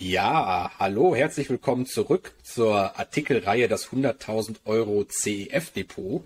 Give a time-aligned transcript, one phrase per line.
[0.00, 6.24] Ja, hallo, herzlich willkommen zurück zur Artikelreihe Das 100.000 Euro CEF Depot.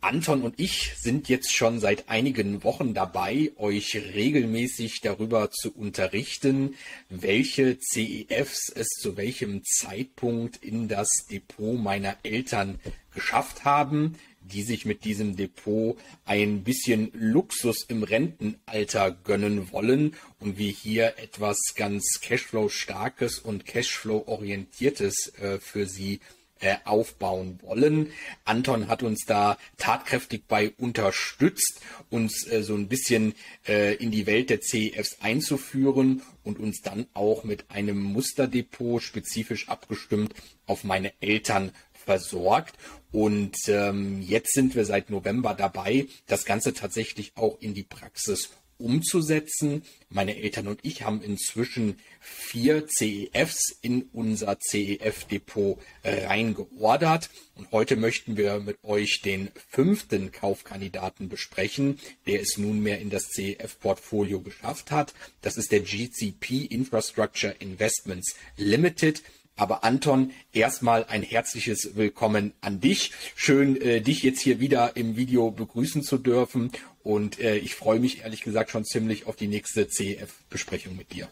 [0.00, 6.74] Anton und ich sind jetzt schon seit einigen Wochen dabei, euch regelmäßig darüber zu unterrichten,
[7.10, 12.80] welche CEFs es zu welchem Zeitpunkt in das Depot meiner Eltern
[13.12, 20.58] geschafft haben, die sich mit diesem Depot ein bisschen Luxus im Rentenalter gönnen wollen und
[20.58, 26.20] wir hier etwas ganz Cashflow starkes und Cashflow orientiertes äh, für sie
[26.60, 28.12] äh, aufbauen wollen.
[28.44, 33.34] Anton hat uns da tatkräftig bei unterstützt, uns äh, so ein bisschen
[33.66, 39.70] äh, in die Welt der CEFs einzuführen und uns dann auch mit einem Musterdepot spezifisch
[39.70, 40.34] abgestimmt
[40.66, 41.72] auf meine Eltern
[42.04, 42.76] versorgt.
[43.12, 48.50] Und ähm, jetzt sind wir seit November dabei, das Ganze tatsächlich auch in die Praxis
[48.80, 49.82] umzusetzen.
[50.08, 57.30] Meine Eltern und ich haben inzwischen vier CEFs in unser CEF-Depot reingeordert.
[57.54, 63.28] Und heute möchten wir mit euch den fünften Kaufkandidaten besprechen, der es nunmehr in das
[63.30, 65.14] CEF-Portfolio geschafft hat.
[65.42, 69.22] Das ist der GCP Infrastructure Investments Limited.
[69.60, 73.12] Aber Anton, erstmal ein herzliches Willkommen an dich.
[73.36, 76.72] Schön, äh, dich jetzt hier wieder im Video begrüßen zu dürfen.
[77.02, 81.28] Und äh, ich freue mich ehrlich gesagt schon ziemlich auf die nächste CEF-Besprechung mit dir.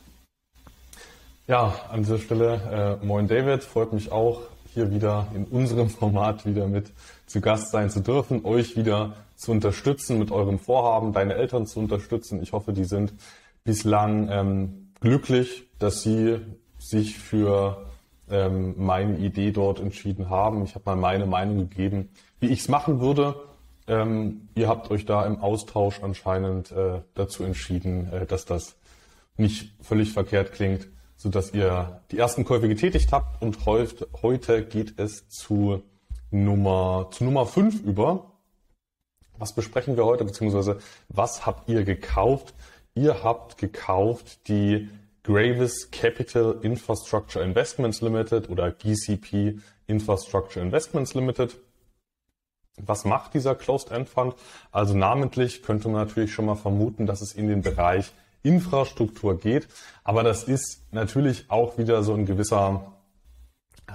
[1.46, 4.42] Ja, an dieser Stelle, äh, moin David, freut mich auch,
[4.74, 6.92] hier wieder in unserem Format wieder mit
[7.24, 11.80] zu Gast sein zu dürfen, euch wieder zu unterstützen mit eurem Vorhaben, deine Eltern zu
[11.80, 12.42] unterstützen.
[12.42, 13.14] Ich hoffe, die sind
[13.64, 16.40] bislang ähm, glücklich, dass sie
[16.78, 17.88] sich für
[18.30, 20.64] ähm, meine Idee dort entschieden haben.
[20.64, 23.34] Ich habe mal meine Meinung gegeben, wie ich es machen würde.
[23.86, 28.76] Ähm, ihr habt euch da im Austausch anscheinend äh, dazu entschieden, äh, dass das
[29.36, 34.64] nicht völlig verkehrt klingt, so dass ihr die ersten Käufe getätigt habt und heute, heute
[34.64, 35.82] geht es zu
[36.30, 38.32] Nummer zu Nummer 5 über.
[39.38, 40.78] Was besprechen wir heute, beziehungsweise
[41.08, 42.55] was habt ihr gekauft?
[42.94, 44.88] Ihr habt gekauft die
[45.28, 51.55] Gravis Capital Infrastructure Investments Limited oder GCP Infrastructure Investments Limited.
[52.80, 54.34] Was macht dieser Closed End Fund?
[54.72, 58.11] Also namentlich könnte man natürlich schon mal vermuten, dass es in den Bereich
[58.42, 59.68] Infrastruktur geht.
[60.02, 62.94] Aber das ist natürlich auch wieder so ein gewisser,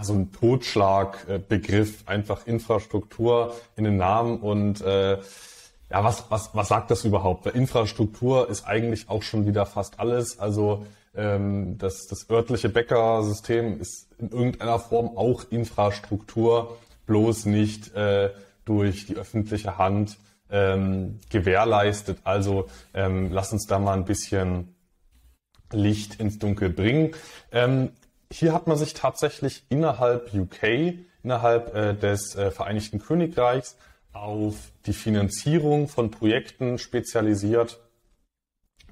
[0.03, 6.91] so ein Totschlagbegriff, einfach Infrastruktur in den Namen und äh, ja, was, was, was sagt
[6.91, 7.47] das überhaupt?
[7.47, 10.37] Weil Infrastruktur ist eigentlich auch schon wieder fast alles.
[10.37, 10.85] Also
[11.15, 18.31] ähm, das, das örtliche Bäckersystem ist in irgendeiner Form auch Infrastruktur, bloß nicht äh,
[18.65, 20.17] durch die öffentliche Hand
[20.49, 22.19] ähm, gewährleistet.
[22.23, 24.75] Also ähm, lass uns da mal ein bisschen
[25.71, 27.11] Licht ins Dunkel bringen.
[27.51, 27.91] Ähm,
[28.31, 33.77] hier hat man sich tatsächlich innerhalb UK, innerhalb äh, des äh, Vereinigten Königreichs
[34.11, 37.79] auf die Finanzierung von Projekten spezialisiert,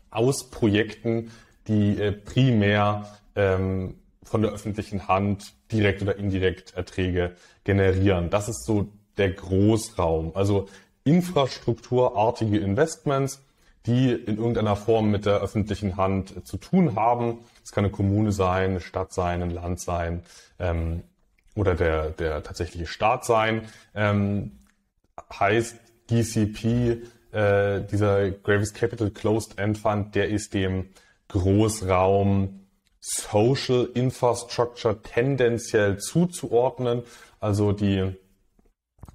[0.09, 1.31] aus Projekten,
[1.71, 8.29] die äh, primär ähm, von der öffentlichen Hand direkt oder indirekt Erträge generieren.
[8.29, 10.31] Das ist so der Großraum.
[10.35, 10.67] Also
[11.03, 13.41] infrastrukturartige Investments,
[13.85, 17.39] die in irgendeiner Form mit der öffentlichen Hand zu tun haben.
[17.63, 20.23] Es kann eine Kommune sein, eine Stadt sein, ein Land sein
[20.59, 21.03] ähm,
[21.55, 23.63] oder der, der tatsächliche Staat sein.
[23.95, 24.51] Ähm,
[25.39, 25.77] heißt
[26.07, 30.89] GCP, äh, dieser Gravis Capital Closed End Fund, der ist dem
[31.31, 32.67] Großraum
[32.99, 37.03] Social Infrastructure tendenziell zuzuordnen.
[37.39, 38.13] Also die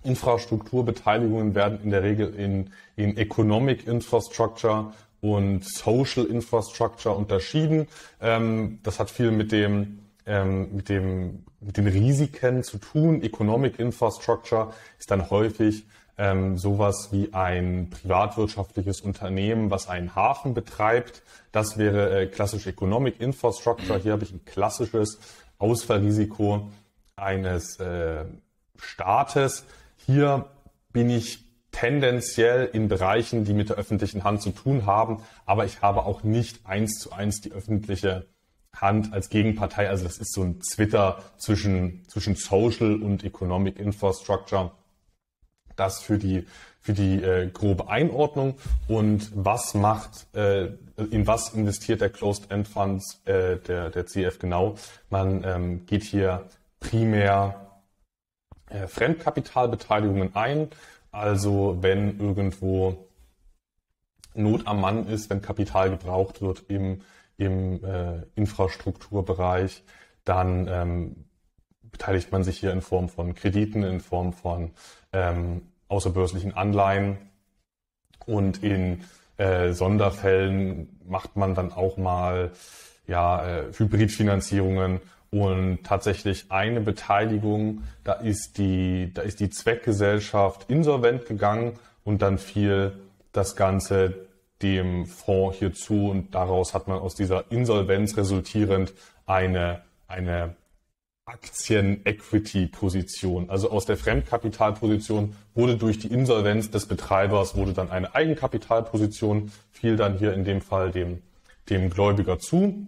[0.03, 7.87] Infrastrukturbeteiligungen werden in der Regel in, in Economic Infrastructure und Social Infrastructure unterschieden.
[8.21, 13.23] Ähm, das hat viel mit dem, ähm, mit dem, mit den Risiken zu tun.
[13.23, 15.85] Economic Infrastructure ist dann häufig
[16.19, 21.23] ähm, sowas wie ein privatwirtschaftliches Unternehmen, was einen Hafen betreibt.
[21.53, 23.99] Das wäre äh, klassisch Economic Infrastructure.
[23.99, 25.19] Hier habe ich ein klassisches
[25.59, 26.71] Ausfallrisiko
[27.17, 28.25] eines äh,
[28.79, 29.65] Staates.
[29.97, 30.47] Hier
[30.93, 35.83] bin ich tendenziell in Bereichen, die mit der öffentlichen Hand zu tun haben, aber ich
[35.83, 38.27] habe auch nicht eins zu eins die öffentliche
[38.75, 39.89] Hand als Gegenpartei.
[39.91, 44.71] Also das ist so ein Twitter zwischen, zwischen Social und Economic Infrastructure
[45.77, 46.47] das für die
[46.81, 48.55] für die äh, grobe Einordnung
[48.87, 50.67] und was macht, äh,
[51.11, 54.77] in was investiert der Closed End Funds äh, der der CF genau?
[55.11, 56.45] Man ähm, geht hier
[56.79, 57.81] primär
[58.71, 60.69] äh, Fremdkapitalbeteiligungen ein,
[61.11, 63.09] also wenn irgendwo
[64.35, 67.01] Not am Mann ist, wenn Kapital gebraucht wird im
[67.37, 69.83] im äh, Infrastrukturbereich.
[70.25, 71.25] Dann ähm,
[71.83, 74.73] beteiligt man sich hier in Form von Krediten, in Form von
[75.17, 77.17] ähm, außerbörslichen Anleihen.
[78.27, 79.05] Und in
[79.39, 82.53] äh, Sonderfällen macht man dann auch mal
[83.07, 85.01] ja, äh, Hybridfinanzierungen.
[85.31, 91.73] Und tatsächlich eine Beteiligung, da ist die, da ist die Zweckgesellschaft insolvent gegangen
[92.05, 92.93] und dann fiel
[93.33, 94.15] das Ganze
[94.63, 96.11] dem Fonds hierzu.
[96.11, 98.95] Und daraus hat man aus dieser Insolvenz resultierend
[99.27, 100.57] eine, eine
[101.27, 103.51] Aktien-Equity-Position.
[103.51, 109.97] Also aus der Fremdkapitalposition wurde durch die Insolvenz des Betreibers wurde dann eine Eigenkapitalposition, fiel
[109.97, 111.23] dann hier in dem Fall dem,
[111.69, 112.87] dem Gläubiger zu.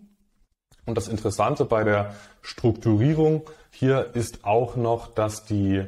[0.87, 5.83] Und das Interessante bei der Strukturierung hier ist auch noch, dass die,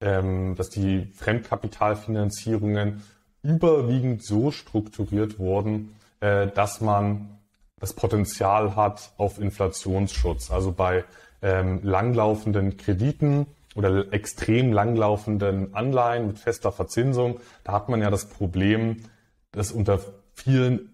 [0.00, 3.04] ähm, dass die Fremdkapitalfinanzierungen
[3.42, 7.38] überwiegend so strukturiert wurden, äh, dass man
[7.78, 10.50] das Potenzial hat auf Inflationsschutz.
[10.50, 11.04] Also bei
[11.44, 13.46] ähm, langlaufenden Krediten
[13.76, 19.04] oder extrem langlaufenden Anleihen mit fester Verzinsung, da hat man ja das Problem,
[19.52, 20.00] dass unter
[20.32, 20.90] vielen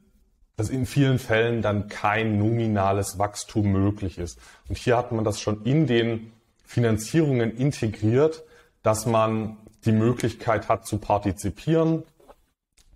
[0.57, 4.39] dass in vielen Fällen dann kein nominales Wachstum möglich ist.
[4.69, 6.33] Und hier hat man das schon in den
[6.67, 8.45] Finanzierungen integriert,
[8.83, 9.57] dass man
[9.87, 12.03] die Möglichkeit hat zu partizipieren,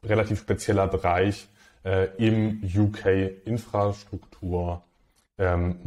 [0.02, 1.48] relativ spezieller Bereich
[1.84, 3.06] äh, im UK
[3.44, 4.82] Infrastrukturmarkt.
[5.38, 5.78] Ähm,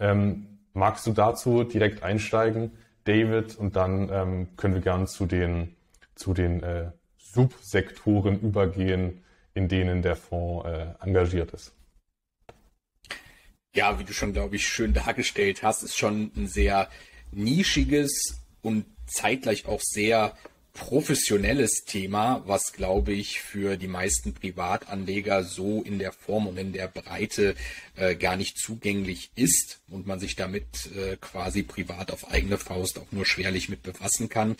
[0.00, 2.72] ähm, magst du dazu direkt einsteigen,
[3.04, 5.76] David, und dann ähm, können wir gern zu den
[6.20, 9.24] zu den äh, Subsektoren übergehen,
[9.54, 11.72] in denen der Fonds äh, engagiert ist.
[13.74, 16.88] Ja, wie du schon, glaube ich, schön dargestellt hast, ist schon ein sehr
[17.32, 20.36] nischiges und zeitgleich auch sehr
[20.72, 26.72] professionelles Thema, was glaube ich für die meisten Privatanleger so in der Form und in
[26.72, 27.54] der Breite
[27.96, 32.98] äh, gar nicht zugänglich ist und man sich damit äh, quasi privat auf eigene Faust
[32.98, 34.56] auch nur schwerlich mit befassen kann.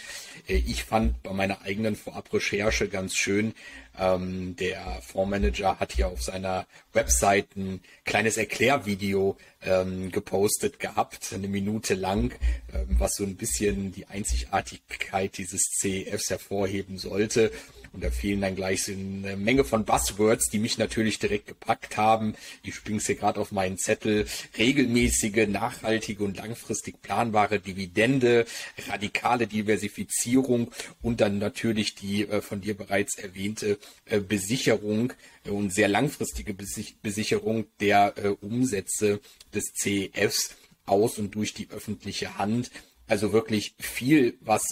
[0.49, 3.55] Äh, ich fand bei meiner eigenen Vorabrecherche ganz schön,
[4.01, 11.49] ähm, der Fondsmanager hat hier auf seiner Website ein kleines Erklärvideo ähm, gepostet gehabt, eine
[11.49, 12.33] Minute lang,
[12.73, 17.53] ähm, was so ein bisschen die Einzigartigkeit dieses CEFs hervorheben sollte.
[17.93, 21.97] Und da fielen dann gleich so eine Menge von Buzzwords, die mich natürlich direkt gepackt
[21.97, 22.37] haben.
[22.63, 24.27] Ich spring's hier gerade auf meinen Zettel.
[24.57, 28.47] Regelmäßige, nachhaltige und langfristig planbare Dividende,
[28.89, 30.71] radikale Diversifizierung
[31.03, 33.77] und dann natürlich die äh, von dir bereits erwähnte äh,
[34.21, 35.13] Besicherung
[35.45, 39.21] äh, und sehr langfristige Besicherung der äh, Umsätze
[39.55, 40.57] des CEFs
[40.87, 42.71] aus und durch die öffentliche Hand.
[43.07, 44.63] Also wirklich viel, was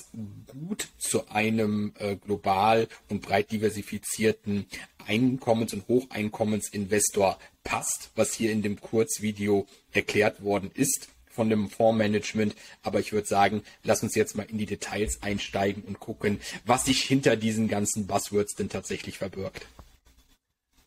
[0.47, 4.67] gut zu einem äh, global und breit diversifizierten
[5.07, 12.57] Einkommens- und Hocheinkommensinvestor passt, was hier in dem Kurzvideo erklärt worden ist von dem Fondsmanagement.
[12.83, 16.87] Aber ich würde sagen, lass uns jetzt mal in die Details einsteigen und gucken, was
[16.87, 19.65] sich hinter diesen ganzen Buzzwords denn tatsächlich verbirgt.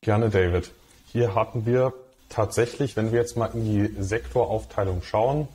[0.01, 0.71] Gerne, David.
[1.13, 1.93] Hier hatten wir
[2.27, 5.47] tatsächlich, wenn wir jetzt mal in die Sektoraufteilung schauen,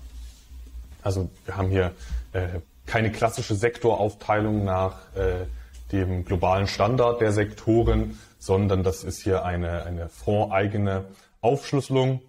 [1.02, 1.92] also wir haben hier
[2.32, 5.44] äh, keine klassische Sektoraufteilung nach äh,
[5.92, 11.04] dem globalen Standard der Sektoren, sondern das ist hier eine, eine fondseigene
[11.42, 12.22] Aufschlüsselung.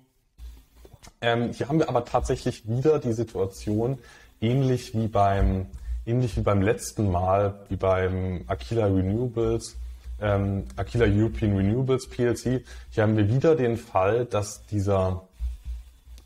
[1.21, 3.97] Ähm, hier haben wir aber tatsächlich wieder die Situation,
[4.41, 5.65] ähnlich wie beim,
[6.05, 9.75] ähnlich wie beim letzten Mal, wie beim Aquila Renewables,
[10.21, 12.63] ähm, Aquila European Renewables PLC.
[12.91, 15.23] Hier haben wir wieder den Fall, dass dieser,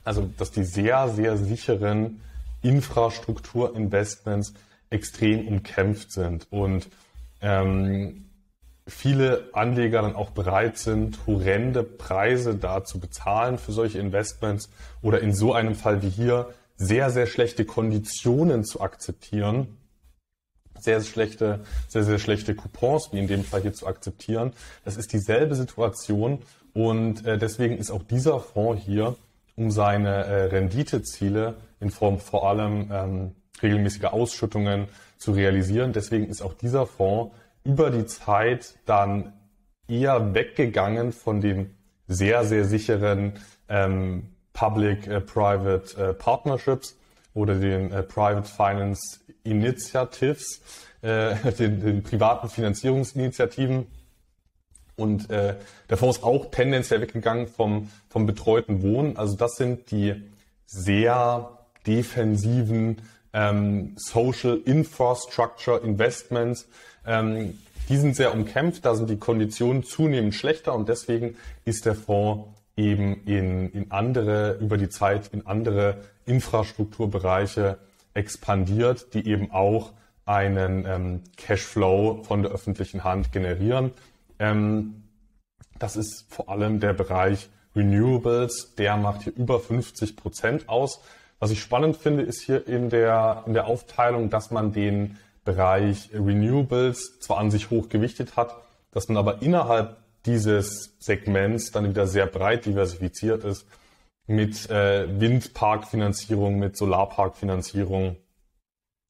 [0.04, 2.22] also dass die sehr, sehr sicheren
[2.62, 4.54] Infrastrukturinvestments
[4.90, 6.88] extrem umkämpft sind und
[7.42, 8.26] ähm,
[8.92, 14.70] viele Anleger dann auch bereit sind, horrende Preise da zu bezahlen für solche Investments
[15.02, 19.78] oder in so einem Fall wie hier sehr, sehr schlechte Konditionen zu akzeptieren,
[20.80, 24.54] sehr, sehr schlechte, sehr, sehr schlechte Coupons, wie in dem Fall hier zu akzeptieren.
[24.84, 26.40] Das ist dieselbe Situation
[26.74, 29.16] und äh, deswegen ist auch dieser Fonds hier
[29.56, 35.94] um seine äh, Renditeziele in Form vor allem ähm, regelmäßiger Ausschüttungen zu realisieren.
[35.94, 39.34] Deswegen ist auch dieser Fonds über die Zeit dann
[39.88, 41.76] eher weggegangen von den
[42.08, 43.34] sehr, sehr sicheren
[43.70, 46.98] ähm, Public-Private äh, äh, Partnerships
[47.34, 50.62] oder den äh, Private Finance Initiatives,
[51.02, 53.88] äh, den, den privaten Finanzierungsinitiativen.
[54.96, 55.56] Und äh,
[55.90, 59.18] der Fonds ist auch tendenziell weggegangen vom, vom betreuten Wohnen.
[59.18, 60.22] Also das sind die
[60.66, 63.02] sehr defensiven
[63.34, 66.68] ähm, Social Infrastructure Investments.
[67.06, 67.58] Ähm,
[67.90, 72.48] die sind sehr umkämpft, da sind die Konditionen zunehmend schlechter und deswegen ist der Fonds
[72.78, 77.78] eben in, in andere, über die Zeit in andere Infrastrukturbereiche
[78.14, 79.92] expandiert, die eben auch
[80.26, 83.92] einen ähm, Cashflow von der öffentlichen Hand generieren.
[84.40, 85.04] Ähm,
[85.80, 91.02] das ist vor allem der Bereich Renewables, der macht hier über 50 Prozent aus.
[91.40, 96.10] Was ich spannend finde, ist hier in der, in der Aufteilung, dass man den Bereich
[96.14, 98.56] Renewables zwar an sich hoch gewichtet hat,
[98.92, 103.66] dass man aber innerhalb dieses Segments dann wieder sehr breit diversifiziert ist
[104.28, 108.18] mit äh, Windparkfinanzierung, mit Solarparkfinanzierung,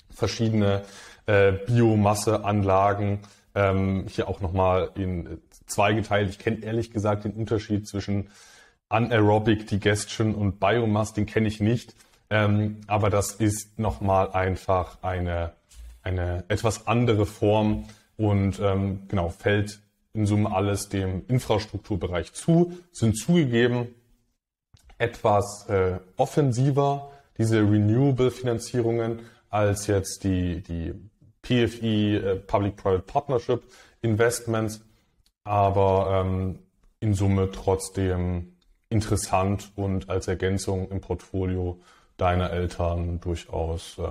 [0.09, 0.83] verschiedene
[1.25, 3.19] äh, Biomasseanlagen,
[3.53, 6.29] ähm, hier auch nochmal in zweigeteilt.
[6.29, 8.29] Ich kenne ehrlich gesagt den Unterschied zwischen
[8.89, 11.95] Anaerobic Digestion und Biomass, den kenne ich nicht.
[12.29, 15.53] Ähm, aber das ist nochmal einfach eine,
[16.03, 17.85] eine etwas andere Form
[18.17, 19.79] und ähm, genau fällt
[20.13, 23.87] in Summe alles dem Infrastrukturbereich zu, sind zugegeben
[24.97, 30.93] etwas äh, offensiver, diese Renewable-Finanzierungen, als jetzt die, die
[31.41, 33.63] PFE, äh, Public-Private Partnership
[34.01, 34.81] Investments,
[35.43, 36.59] aber ähm,
[36.99, 38.53] in Summe trotzdem
[38.89, 41.79] interessant und als Ergänzung im Portfolio
[42.17, 44.03] deiner Eltern durchaus äh,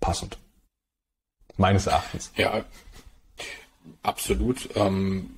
[0.00, 0.38] passend.
[1.56, 2.32] Meines Erachtens.
[2.36, 2.64] Ja,
[4.02, 4.68] absolut.
[4.76, 5.36] Ähm,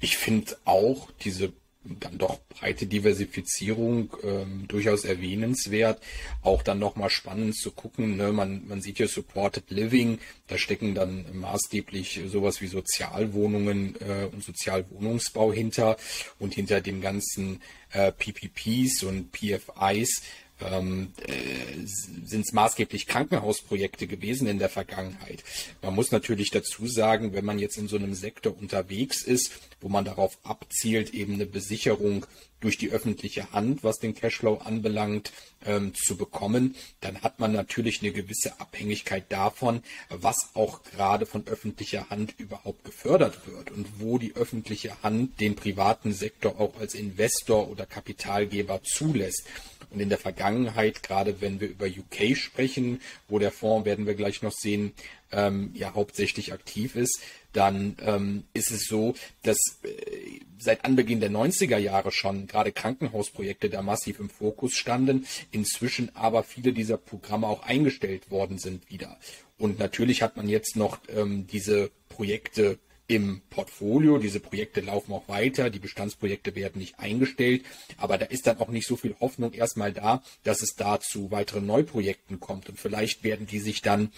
[0.00, 1.52] ich finde auch diese
[1.82, 6.02] dann doch breite Diversifizierung ähm, durchaus erwähnenswert.
[6.42, 8.16] Auch dann nochmal spannend zu gucken.
[8.16, 8.32] Ne?
[8.32, 14.44] Man, man sieht hier Supported Living, da stecken dann maßgeblich sowas wie Sozialwohnungen äh, und
[14.44, 15.96] Sozialwohnungsbau hinter
[16.38, 20.22] und hinter den ganzen äh, PPPs und PFIs
[20.62, 25.42] ähm, äh, sind es maßgeblich Krankenhausprojekte gewesen in der Vergangenheit.
[25.82, 29.88] Man muss natürlich dazu sagen, wenn man jetzt in so einem Sektor unterwegs ist, wo
[29.88, 32.26] man darauf abzielt, eben eine Besicherung
[32.60, 35.32] durch die öffentliche Hand, was den Cashflow anbelangt,
[35.66, 41.46] ähm, zu bekommen, dann hat man natürlich eine gewisse Abhängigkeit davon, was auch gerade von
[41.46, 46.94] öffentlicher Hand überhaupt gefördert wird und wo die öffentliche Hand den privaten Sektor auch als
[46.94, 49.44] Investor oder Kapitalgeber zulässt.
[49.90, 54.14] Und in der Vergangenheit, gerade wenn wir über UK sprechen, wo der Fonds, werden wir
[54.14, 54.92] gleich noch sehen,
[55.32, 57.20] ähm, ja hauptsächlich aktiv ist,
[57.52, 63.70] dann ähm, ist es so, dass äh, seit Anbeginn der 90er Jahre schon gerade Krankenhausprojekte
[63.70, 69.18] da massiv im Fokus standen, inzwischen aber viele dieser Programme auch eingestellt worden sind wieder.
[69.58, 72.78] Und natürlich hat man jetzt noch ähm, diese Projekte
[73.10, 74.18] im Portfolio.
[74.18, 77.64] Diese Projekte laufen auch weiter, die Bestandsprojekte werden nicht eingestellt,
[77.96, 81.32] aber da ist dann auch nicht so viel Hoffnung erstmal da, dass es da zu
[81.32, 84.12] weiteren Neuprojekten kommt und vielleicht werden die sich dann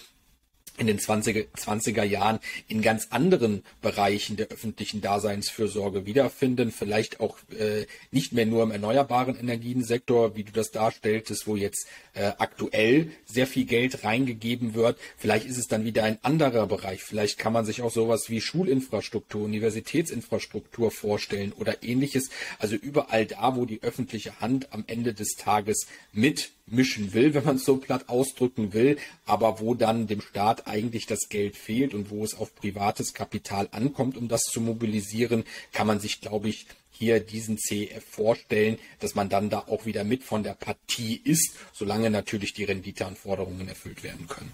[0.79, 6.73] in den 20er, 20er Jahren in ganz anderen Bereichen der öffentlichen Daseinsfürsorge wiederfinden.
[6.73, 11.87] Vielleicht auch äh, nicht mehr nur im erneuerbaren Energiensektor, wie du das darstelltest, wo jetzt
[12.15, 14.99] äh, aktuell sehr viel Geld reingegeben wird.
[15.19, 17.03] Vielleicht ist es dann wieder ein anderer Bereich.
[17.03, 22.31] Vielleicht kann man sich auch sowas wie Schulinfrastruktur, Universitätsinfrastruktur vorstellen oder ähnliches.
[22.59, 27.45] Also überall da, wo die öffentliche Hand am Ende des Tages mit mischen will, wenn
[27.45, 31.95] man es so platt ausdrücken will, aber wo dann dem Staat eigentlich das Geld fehlt
[31.95, 36.49] und wo es auf privates Kapital ankommt, um das zu mobilisieren, kann man sich, glaube
[36.49, 41.21] ich, hier diesen CEF vorstellen, dass man dann da auch wieder mit von der Partie
[41.25, 44.53] ist, solange natürlich die Renditeanforderungen erfüllt werden können.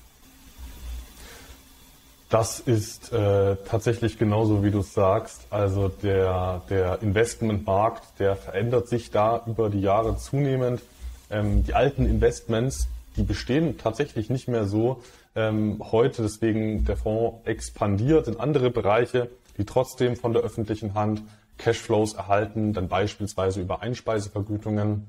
[2.30, 5.46] Das ist äh, tatsächlich genauso, wie du es sagst.
[5.50, 10.82] Also der, der Investmentmarkt, der verändert sich da über die Jahre zunehmend
[11.30, 15.02] ähm, die alten Investments, die bestehen tatsächlich nicht mehr so
[15.38, 16.22] ähm, heute.
[16.22, 21.22] Deswegen der Fonds expandiert in andere Bereiche, die trotzdem von der öffentlichen Hand
[21.58, 25.06] Cashflows erhalten, dann beispielsweise über Einspeisevergütungen.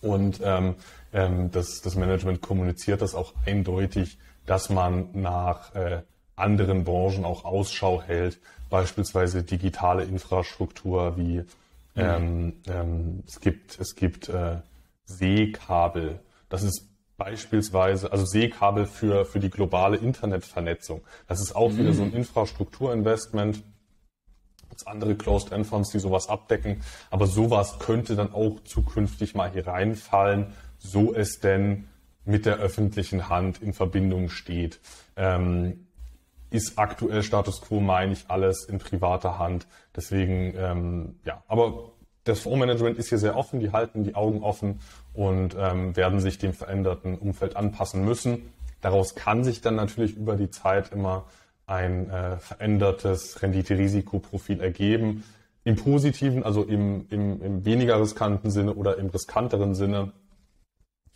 [0.00, 0.74] Und ähm,
[1.12, 6.02] ähm, das, das Management kommuniziert das auch eindeutig, dass man nach äh,
[6.36, 8.38] anderen Branchen auch Ausschau hält,
[8.68, 11.44] beispielsweise digitale Infrastruktur wie mhm.
[11.96, 14.56] ähm, ähm, es gibt es gibt äh,
[15.06, 16.20] Seekabel.
[16.48, 16.86] Das ist
[17.24, 21.00] beispielsweise, also Seekabel für, für die globale Internetvernetzung.
[21.26, 21.78] Das ist auch mhm.
[21.78, 23.64] wieder so ein Infrastrukturinvestment.
[24.68, 26.82] Gibt andere Closed-End-Fonds, die sowas abdecken.
[27.10, 31.88] Aber sowas könnte dann auch zukünftig mal hier reinfallen, so es denn
[32.26, 34.80] mit der öffentlichen Hand in Verbindung steht.
[35.16, 35.86] Ähm,
[36.50, 39.66] ist aktuell Status quo, meine ich, alles in privater Hand.
[39.96, 41.93] Deswegen, ähm, ja, aber
[42.24, 44.80] das Fondsmanagement ist hier sehr offen, die halten die Augen offen
[45.12, 48.50] und ähm, werden sich dem veränderten Umfeld anpassen müssen.
[48.80, 51.24] Daraus kann sich dann natürlich über die Zeit immer
[51.66, 55.24] ein äh, verändertes Rendite-Risikoprofil ergeben.
[55.64, 60.12] Im positiven, also im, im, im weniger riskanten Sinne oder im riskanteren Sinne.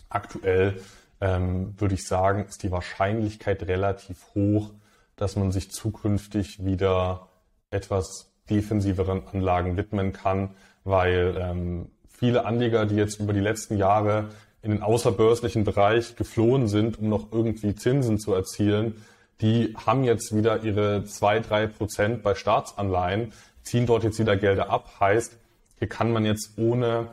[0.08, 0.80] Aktuell
[1.20, 4.70] ähm, würde ich sagen, ist die Wahrscheinlichkeit relativ hoch,
[5.16, 7.28] dass man sich zukünftig wieder
[7.70, 10.54] etwas defensiveren Anlagen widmen kann,
[10.88, 14.30] weil ähm, viele Anleger, die jetzt über die letzten Jahre
[14.62, 19.02] in den außerbörslichen Bereich geflohen sind, um noch irgendwie Zinsen zu erzielen,
[19.40, 24.71] die haben jetzt wieder ihre zwei drei Prozent bei Staatsanleihen, ziehen dort jetzt wieder Gelder
[24.71, 24.90] ab.
[24.99, 25.37] Heißt,
[25.78, 27.09] hier kann man jetzt ohne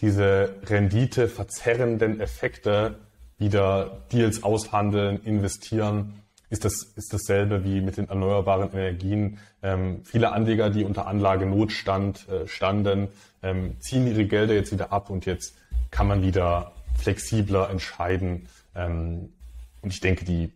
[0.00, 2.96] diese Rendite verzerrenden Effekte
[3.38, 6.21] wieder Deals aushandeln, investieren.
[6.52, 9.38] Ist das ist dasselbe wie mit den erneuerbaren Energien.
[9.62, 13.08] Ähm, viele Anleger, die unter Anlagenotstand äh, standen,
[13.42, 15.54] ähm, ziehen ihre Gelder jetzt wieder ab und jetzt
[15.90, 18.48] kann man wieder flexibler entscheiden.
[18.74, 19.32] Ähm,
[19.80, 20.52] und ich denke, die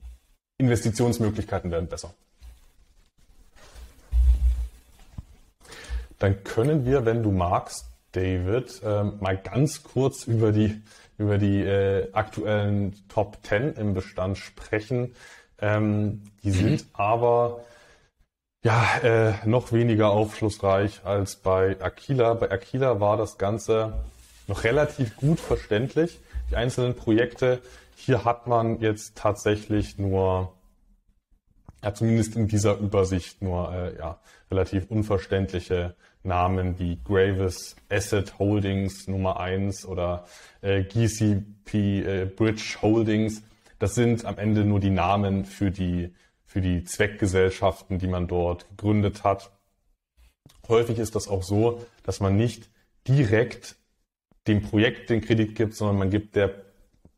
[0.59, 2.13] Investitionsmöglichkeiten werden besser.
[6.19, 10.79] Dann können wir, wenn du magst, David, ähm, mal ganz kurz über die,
[11.17, 15.15] über die äh, aktuellen Top 10 im Bestand sprechen.
[15.61, 16.89] Ähm, die sind mhm.
[16.93, 17.61] aber
[18.63, 22.35] ja, äh, noch weniger aufschlussreich als bei Aquila.
[22.35, 23.93] Bei Aquila war das Ganze
[24.49, 26.19] noch relativ gut verständlich,
[26.51, 27.61] die einzelnen Projekte.
[27.95, 30.53] Hier hat man jetzt tatsächlich nur,
[31.83, 34.19] ja, zumindest in dieser Übersicht nur äh, ja,
[34.51, 35.95] relativ unverständliche
[36.25, 40.27] Namen wie Gravis Asset Holdings Nummer eins oder
[40.61, 43.43] äh, GCP äh, Bridge Holdings.
[43.79, 46.15] Das sind am Ende nur die Namen für die,
[46.45, 49.53] für die Zweckgesellschaften, die man dort gegründet hat.
[50.69, 52.71] Häufig ist das auch so, dass man nicht
[53.07, 53.77] direkt
[54.47, 56.55] dem Projekt den Kredit gibt, sondern man gibt der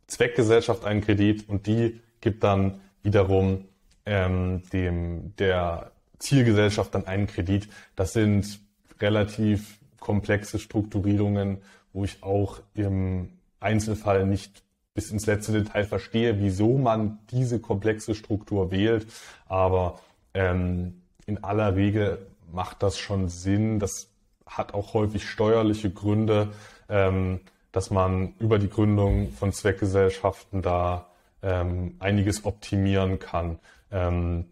[0.07, 3.67] Zweckgesellschaft einen Kredit und die gibt dann wiederum
[4.07, 7.69] ähm, dem der Zielgesellschaft dann einen Kredit.
[7.95, 8.61] Das sind
[9.01, 11.59] relativ komplexe Strukturierungen,
[11.93, 14.63] wo ich auch im Einzelfall nicht
[14.99, 19.07] bis ins letzte Detail verstehe, wieso man diese komplexe Struktur wählt.
[19.47, 20.01] Aber
[20.35, 22.19] ähm, in aller Regel
[22.51, 23.79] macht das schon Sinn.
[23.79, 24.09] Das
[24.45, 26.49] hat auch häufig steuerliche Gründe,
[26.89, 27.39] ähm,
[27.71, 31.07] dass man über die Gründung von Zweckgesellschaften da
[31.43, 33.61] ähm, einiges optimieren kann.
[33.93, 34.47] Ähm,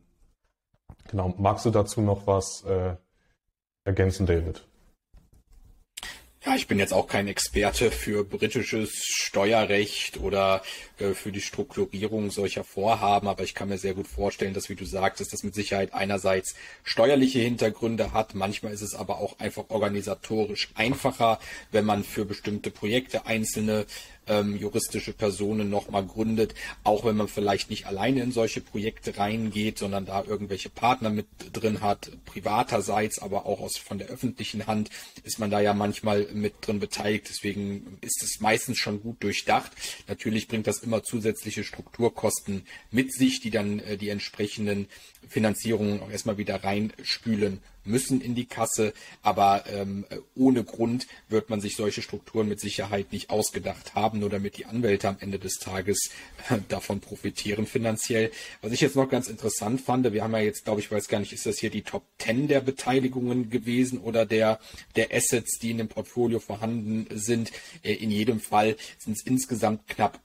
[1.11, 2.95] genau, magst du dazu noch was äh,
[3.83, 4.65] ergänzen, David?
[6.47, 10.63] Ja, ich bin jetzt auch kein Experte für britisches Steuerrecht oder
[11.01, 14.77] äh, für die Strukturierung solcher Vorhaben, aber ich kann mir sehr gut vorstellen, dass, wie
[14.77, 16.55] du sagtest, das mit Sicherheit einerseits
[16.85, 18.37] steuerliche Hintergründe hat.
[18.37, 21.41] Manchmal ist es aber auch einfach organisatorisch einfacher,
[21.73, 23.85] wenn man für bestimmte Projekte einzelne
[24.27, 29.79] ähm, juristische Personen nochmal gründet, auch wenn man vielleicht nicht alleine in solche Projekte reingeht,
[29.79, 34.91] sondern da irgendwelche Partner mit drin hat, privaterseits, aber auch aus von der öffentlichen Hand
[35.25, 37.27] ist man da ja manchmal mit drin beteiligt.
[37.29, 39.73] Deswegen ist es meistens schon gut durchdacht.
[40.09, 44.89] Natürlich bringt das immer zusätzliche Strukturkosten mit sich, die dann äh, die entsprechenden
[45.29, 51.61] Finanzierungen auch erstmal wieder reinspülen müssen in die Kasse, aber ähm, ohne Grund wird man
[51.61, 55.55] sich solche Strukturen mit Sicherheit nicht ausgedacht haben, nur damit die Anwälte am Ende des
[55.55, 56.11] Tages
[56.49, 58.31] äh, davon profitieren finanziell.
[58.63, 61.21] Was ich jetzt noch ganz interessant fand, wir haben ja jetzt, glaube ich, weiß gar
[61.21, 64.59] nicht, ist das hier die Top 10 der Beteiligungen gewesen oder der,
[64.95, 67.53] der Assets, die in dem Portfolio vorhanden sind.
[67.83, 70.21] Äh, in jedem Fall sind es insgesamt knapp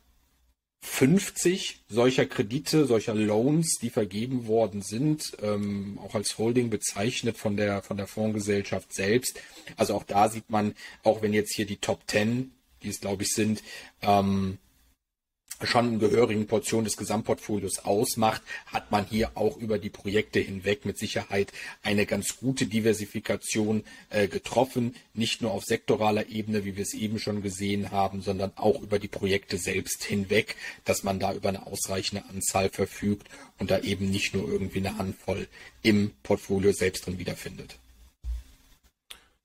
[0.83, 7.55] 50 solcher Kredite, solcher Loans, die vergeben worden sind, ähm, auch als Holding bezeichnet von
[7.55, 9.39] der, von der Fondsgesellschaft selbst.
[9.77, 13.23] Also auch da sieht man, auch wenn jetzt hier die Top 10, die es glaube
[13.23, 13.61] ich sind,
[14.01, 14.57] ähm,
[15.65, 20.85] schon eine gehörigen Portion des Gesamtportfolios ausmacht, hat man hier auch über die Projekte hinweg
[20.85, 21.51] mit Sicherheit
[21.83, 27.19] eine ganz gute Diversifikation äh, getroffen, nicht nur auf sektoraler Ebene, wie wir es eben
[27.19, 31.67] schon gesehen haben, sondern auch über die Projekte selbst hinweg, dass man da über eine
[31.67, 33.27] ausreichende Anzahl verfügt
[33.59, 35.47] und da eben nicht nur irgendwie eine Handvoll
[35.83, 37.77] im Portfolio selbst drin wiederfindet.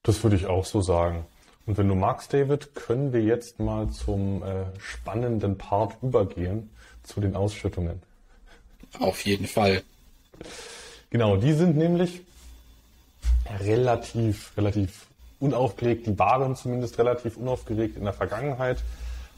[0.02, 1.26] Das würde ich auch so sagen.
[1.66, 6.70] Und wenn du magst, David, können wir jetzt mal zum äh, spannenden Part übergehen,
[7.02, 8.02] zu den Ausschüttungen.
[8.98, 9.82] Auf jeden Fall.
[11.10, 12.22] Genau, die sind nämlich
[13.60, 15.06] relativ, relativ
[15.40, 16.06] unaufgeregt.
[16.06, 18.82] Die waren zumindest relativ unaufgeregt in der Vergangenheit.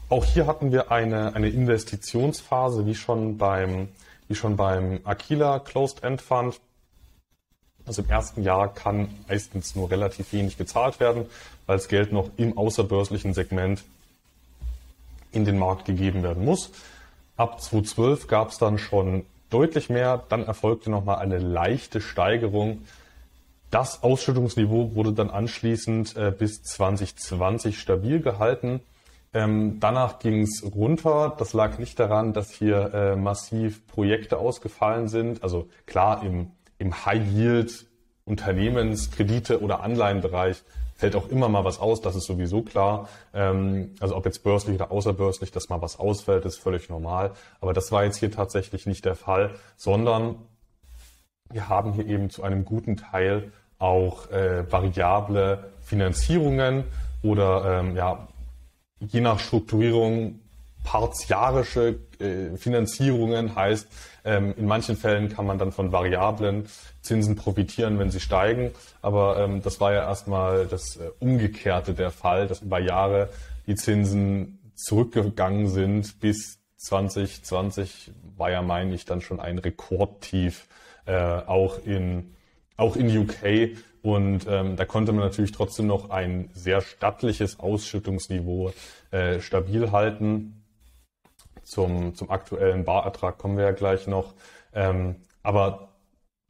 [0.09, 3.89] auch hier hatten wir eine, eine Investitionsphase, wie schon beim,
[4.27, 6.59] wie schon beim Aquila Closed End Fund.
[7.89, 11.25] Also im ersten Jahr kann meistens nur relativ wenig gezahlt werden,
[11.65, 13.83] weil das Geld noch im außerbörslichen Segment
[15.31, 16.69] in den Markt gegeben werden muss.
[17.35, 20.23] Ab 2012 gab es dann schon deutlich mehr.
[20.29, 22.83] Dann erfolgte nochmal eine leichte Steigerung.
[23.71, 28.81] Das Ausschüttungsniveau wurde dann anschließend äh, bis 2020 stabil gehalten.
[29.33, 31.35] Ähm, danach ging es runter.
[31.39, 35.41] Das lag nicht daran, dass hier äh, massiv Projekte ausgefallen sind.
[35.41, 37.85] Also klar, im, im High Yield
[38.25, 40.63] Unternehmenskredite oder Anleihenbereich
[40.95, 43.07] fällt auch immer mal was aus, das ist sowieso klar.
[43.33, 47.31] Ähm, also ob jetzt börslich oder außerbörslich, dass mal was ausfällt, ist völlig normal.
[47.61, 50.35] Aber das war jetzt hier tatsächlich nicht der Fall, sondern
[51.51, 56.83] wir haben hier eben zu einem guten Teil auch äh, variable Finanzierungen
[57.23, 58.27] oder ähm, ja,
[58.99, 60.41] je nach Strukturierung
[60.83, 63.87] partiarische äh, Finanzierungen heißt,
[64.25, 66.67] ähm, in manchen Fällen kann man dann von variablen
[67.01, 68.71] Zinsen profitieren, wenn sie steigen.
[69.01, 73.29] Aber ähm, das war ja erstmal das äh, Umgekehrte der Fall, dass über Jahre
[73.67, 76.19] die Zinsen zurückgegangen sind.
[76.19, 80.67] Bis 2020 war ja, meine ich, dann schon ein Rekordtief,
[81.05, 82.35] äh, auch in
[82.79, 83.77] auch in UK.
[84.01, 88.71] Und ähm, da konnte man natürlich trotzdem noch ein sehr stattliches Ausschüttungsniveau
[89.11, 90.58] äh, stabil halten.
[91.69, 94.33] Zum, zum aktuellen Barertrag kommen wir ja gleich noch.
[94.73, 95.89] Ähm, aber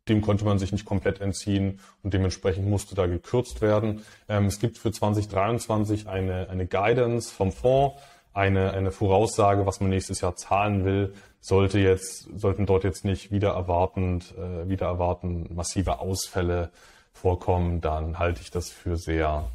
[0.07, 4.05] dem konnte man sich nicht komplett entziehen und dementsprechend musste da gekürzt werden.
[4.29, 7.97] Ähm, es gibt für 2023 eine, eine Guidance vom Fonds,
[8.33, 11.13] eine, eine Voraussage, was man nächstes Jahr zahlen will.
[11.41, 16.71] Sollte jetzt, sollten dort jetzt nicht wieder erwartend, äh, wieder erwarten massive Ausfälle
[17.11, 19.49] vorkommen, dann halte ich das für sehr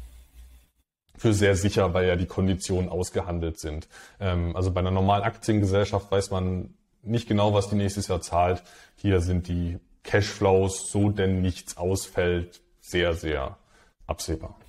[1.17, 3.87] für sehr sicher, weil ja die Konditionen ausgehandelt sind.
[4.19, 8.63] Ähm, also bei einer normalen Aktiengesellschaft weiß man nicht genau, was die nächstes Jahr zahlt.
[8.95, 13.57] Hier sind die Cashflows, so denn nichts ausfällt, sehr, sehr
[14.07, 14.59] absehbar.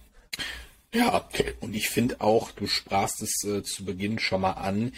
[0.95, 1.29] Ja,
[1.61, 4.93] und ich finde auch, du sprachst es äh, zu Beginn schon mal an,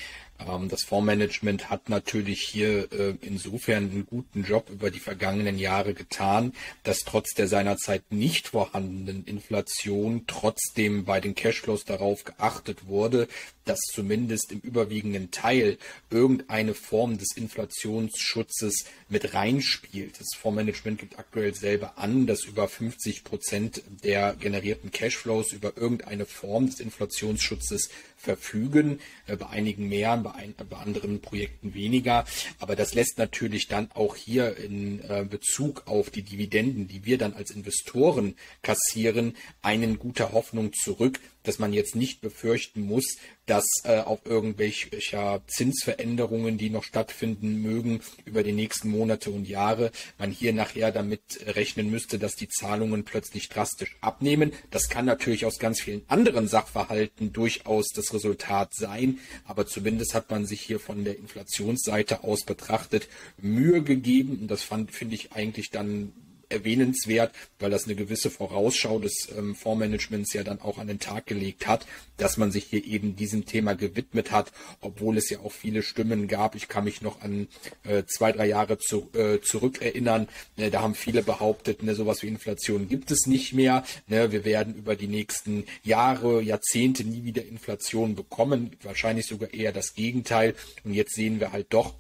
[0.69, 6.53] das Fondsmanagement hat natürlich hier äh, insofern einen guten Job über die vergangenen Jahre getan,
[6.85, 13.29] dass trotz der seinerzeit nicht vorhandenen Inflation trotzdem bei den Cashflows darauf geachtet wurde,
[13.65, 15.77] dass zumindest im überwiegenden Teil
[16.11, 20.21] irgendeine Form des Inflationsschutzes mit reinspielt.
[20.21, 26.25] Das Fondsmanagement gibt aktuell selber an, dass über 50 Prozent der generierten Cashflows über irgendeine
[26.25, 32.25] Form des Inflationsschutzes verfügen, äh, bei einigen mehr, bei, ein, bei anderen Projekten weniger.
[32.59, 37.19] Aber das lässt natürlich dann auch hier in äh, Bezug auf die Dividenden, die wir
[37.19, 43.65] dann als Investoren kassieren, einen guter Hoffnung zurück, dass man jetzt nicht befürchten muss, dass
[43.85, 50.31] äh, auf irgendwelcher Zinsveränderungen, die noch stattfinden mögen über die nächsten Monate und Jahre, man
[50.31, 54.53] hier nachher damit rechnen müsste, dass die Zahlungen plötzlich drastisch abnehmen.
[54.71, 60.31] Das kann natürlich aus ganz vielen anderen Sachverhalten durchaus das Resultat sein, aber zumindest hat
[60.31, 63.09] man sich hier von der Inflationsseite aus betrachtet
[63.39, 66.13] Mühe gegeben und das finde ich eigentlich dann
[66.49, 71.27] erwähnenswert, weil das eine gewisse Vorausschau des ähm, Fondsmanagements ja dann auch an den Tag
[71.27, 75.53] gelegt hat, dass man sich hier eben diesem Thema gewidmet hat, obwohl es ja auch
[75.53, 76.55] viele Stimmen gab.
[76.55, 77.49] Ich kann mich noch an
[77.85, 80.29] äh, zwei, drei Jahre zu, äh, zurückerinnern.
[80.57, 83.85] Ne, da haben viele behauptet, ne, sowas wie Inflation gibt es nicht mehr.
[84.07, 88.77] Ne, wir werden über die nächsten Jahre, Jahrzehnte nie wieder Inflation bekommen.
[88.83, 90.55] Wahrscheinlich sogar eher das Gegenteil.
[90.85, 91.95] Und jetzt sehen wir halt doch,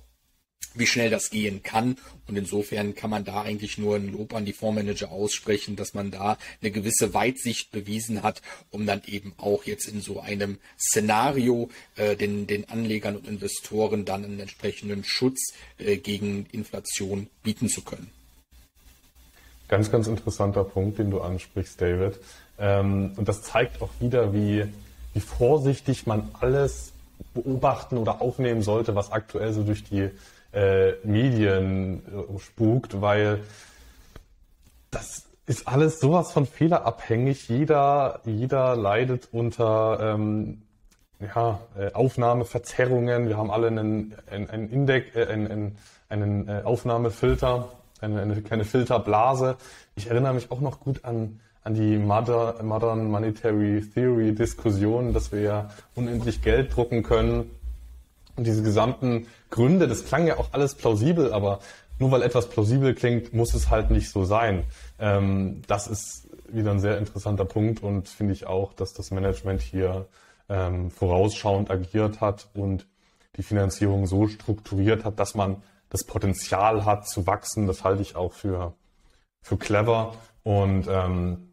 [0.79, 1.97] wie schnell das gehen kann.
[2.27, 6.11] Und insofern kann man da eigentlich nur ein Lob an die Fondsmanager aussprechen, dass man
[6.11, 11.71] da eine gewisse Weitsicht bewiesen hat, um dann eben auch jetzt in so einem Szenario
[11.97, 17.83] äh, den, den Anlegern und Investoren dann einen entsprechenden Schutz äh, gegen Inflation bieten zu
[17.83, 18.11] können.
[19.69, 22.19] Ganz, ganz interessanter Punkt, den du ansprichst, David.
[22.59, 24.65] Ähm, und das zeigt auch wieder, wie,
[25.13, 26.93] wie vorsichtig man alles
[27.35, 30.11] beobachten oder aufnehmen sollte, was aktuell so durch die
[30.53, 33.41] äh, Medien äh, spukt, weil
[34.91, 37.49] das ist alles sowas von fehlerabhängig.
[37.49, 40.63] Jeder, jeder leidet unter ähm,
[41.21, 43.29] ja, äh, Aufnahmeverzerrungen.
[43.29, 45.77] Wir haben alle einen, einen, einen Index, äh, einen,
[46.09, 47.69] einen Aufnahmefilter,
[48.01, 49.57] eine, eine kleine Filterblase.
[49.97, 55.41] Ich erinnere mich auch noch gut an, an die Modern Monetary Theory Diskussion, dass wir
[55.41, 57.51] ja unendlich Geld drucken können
[58.39, 61.59] und diese gesamten Gründe, das klang ja auch alles plausibel, aber
[61.99, 64.65] nur weil etwas plausibel klingt, muss es halt nicht so sein.
[65.01, 69.61] Ähm, das ist wieder ein sehr interessanter Punkt und finde ich auch, dass das Management
[69.61, 70.07] hier
[70.49, 72.87] ähm, vorausschauend agiert hat und
[73.37, 77.67] die Finanzierung so strukturiert hat, dass man das Potenzial hat zu wachsen.
[77.67, 78.75] Das halte ich auch für,
[79.43, 80.15] für clever.
[80.45, 81.51] Und ähm,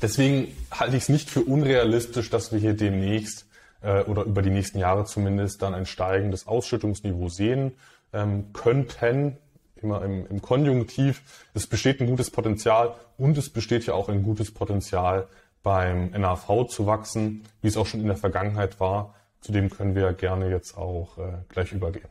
[0.00, 3.46] deswegen halte ich es nicht für unrealistisch, dass wir hier demnächst
[3.82, 7.72] äh, oder über die nächsten Jahre zumindest dann ein steigendes Ausschüttungsniveau sehen
[8.12, 9.38] ähm, könnten,
[9.76, 11.22] immer im, im Konjunktiv.
[11.54, 15.28] Es besteht ein gutes Potenzial und es besteht ja auch ein gutes Potenzial
[15.62, 19.14] beim NAV zu wachsen, wie es auch schon in der Vergangenheit war.
[19.40, 22.08] Zu dem können wir gerne jetzt auch äh, gleich übergehen.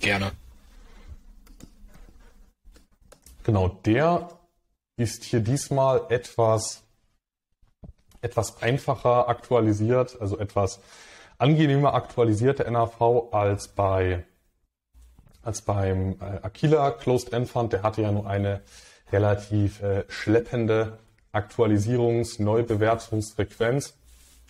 [0.00, 0.30] Gerne.
[3.42, 4.28] Genau, der
[4.96, 6.82] ist hier diesmal etwas,
[8.22, 10.80] etwas einfacher aktualisiert, also etwas
[11.38, 14.24] angenehmer aktualisiert der NAV als bei
[15.42, 17.72] als beim äh, Aquila Closed End Fund.
[17.72, 18.62] Der hatte ja nur eine
[19.12, 20.98] relativ äh, schleppende
[21.32, 23.94] Aktualisierungs-, Neubewertungsfrequenz.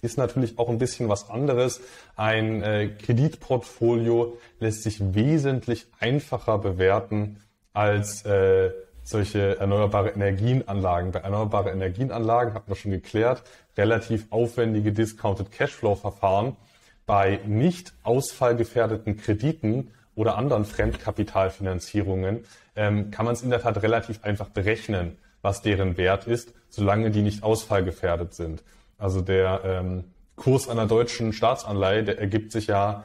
[0.00, 1.80] Ist natürlich auch ein bisschen was anderes.
[2.16, 7.42] Ein äh, Kreditportfolio lässt sich wesentlich einfacher bewerten
[7.74, 8.70] als äh,
[9.06, 11.12] solche erneuerbare Energienanlagen.
[11.12, 13.44] Bei erneuerbare Energienanlagen hat man schon geklärt,
[13.76, 16.56] relativ aufwendige Discounted Cashflow Verfahren.
[17.06, 24.24] Bei nicht ausfallgefährdeten Krediten oder anderen Fremdkapitalfinanzierungen ähm, kann man es in der Tat relativ
[24.24, 28.64] einfach berechnen, was deren Wert ist, solange die nicht ausfallgefährdet sind.
[28.98, 33.04] Also der ähm, Kurs einer deutschen Staatsanleihe, der ergibt sich ja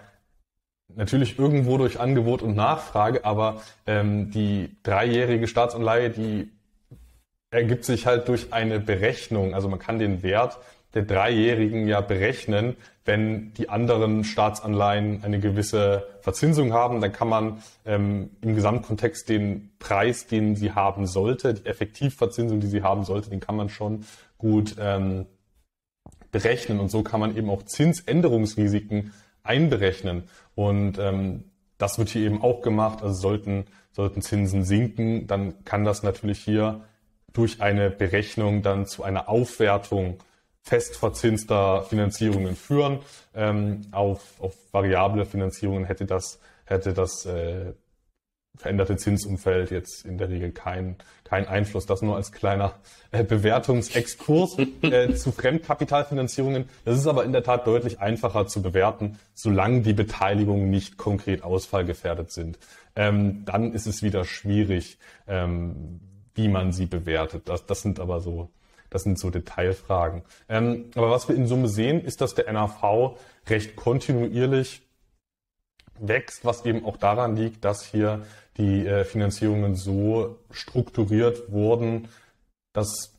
[0.96, 6.52] natürlich irgendwo durch Angebot und Nachfrage, aber ähm, die dreijährige Staatsanleihe, die
[7.52, 9.54] ergibt sich halt durch eine Berechnung.
[9.54, 10.58] Also man kann den Wert
[10.94, 12.76] der Dreijährigen ja berechnen.
[13.04, 19.72] Wenn die anderen Staatsanleihen eine gewisse Verzinsung haben, dann kann man ähm, im Gesamtkontext den
[19.80, 24.06] Preis, den sie haben sollte, die Effektivverzinsung, die sie haben sollte, den kann man schon
[24.38, 25.26] gut ähm,
[26.32, 26.80] berechnen.
[26.80, 30.24] Und so kann man eben auch Zinsänderungsrisiken einberechnen.
[30.56, 31.46] Und ähm,
[31.78, 33.02] das wird hier eben auch gemacht.
[33.02, 36.82] Also sollten, sollten Zinsen sinken, dann kann das natürlich hier
[37.34, 40.18] durch eine Berechnung dann zu einer Aufwertung
[40.62, 43.00] festverzinster Finanzierungen führen.
[43.34, 47.74] Ähm, auf, auf variable Finanzierungen hätte das, hätte das äh,
[48.58, 50.98] veränderte Zinsumfeld jetzt in der Regel keinen
[51.32, 51.86] kein Einfluss.
[51.86, 52.76] Das nur als kleiner
[53.12, 56.66] äh, Bewertungsexkurs äh, zu Fremdkapitalfinanzierungen.
[56.84, 61.44] Das ist aber in der Tat deutlich einfacher zu bewerten, solange die Beteiligungen nicht konkret
[61.44, 62.60] ausfallgefährdet sind.
[62.96, 66.02] Ähm, dann ist es wieder schwierig, ähm,
[66.36, 67.48] wie man sie bewertet.
[67.48, 68.50] Das, das sind aber so
[68.90, 70.22] das sind so Detailfragen.
[70.50, 74.82] Ähm, aber was wir in Summe sehen, ist, dass der NAV recht kontinuierlich
[75.98, 78.24] wächst, was eben auch daran liegt, dass hier
[78.58, 82.08] die äh, Finanzierungen so strukturiert wurden,
[82.74, 83.14] dass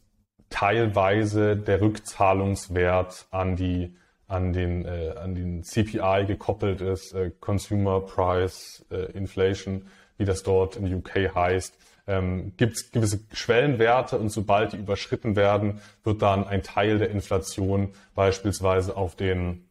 [0.51, 3.97] teilweise der Rückzahlungswert an die
[4.29, 10.43] an den äh, an den CPI gekoppelt ist, äh, Consumer Price äh, Inflation, wie das
[10.43, 11.77] dort in UK heißt.
[12.07, 17.11] Ähm, gibt es gewisse Schwellenwerte und sobald die überschritten werden, wird dann ein Teil der
[17.11, 19.69] Inflation beispielsweise auf den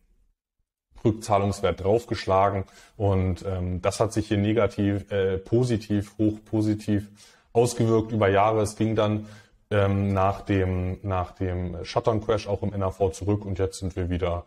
[1.04, 2.66] Rückzahlungswert draufgeschlagen.
[2.98, 7.10] Und ähm, das hat sich hier negativ, äh, positiv, hoch positiv
[7.54, 8.62] ausgewirkt über Jahre.
[8.62, 9.28] Es ging dann
[9.70, 13.46] ähm, nach dem nach dem Shutdown Crash auch im NAV zurück.
[13.46, 14.46] Und jetzt sind wir wieder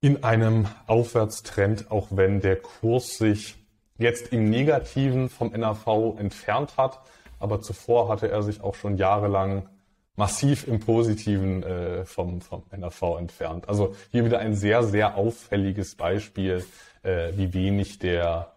[0.00, 3.56] in einem Aufwärtstrend, auch wenn der Kurs sich
[3.96, 7.00] jetzt im Negativen vom NAV entfernt hat,
[7.38, 9.68] aber zuvor hatte er sich auch schon jahrelang
[10.16, 13.68] massiv im Positiven äh, vom, vom NAV entfernt.
[13.68, 16.64] Also hier wieder ein sehr, sehr auffälliges Beispiel,
[17.02, 18.54] äh, wie wenig der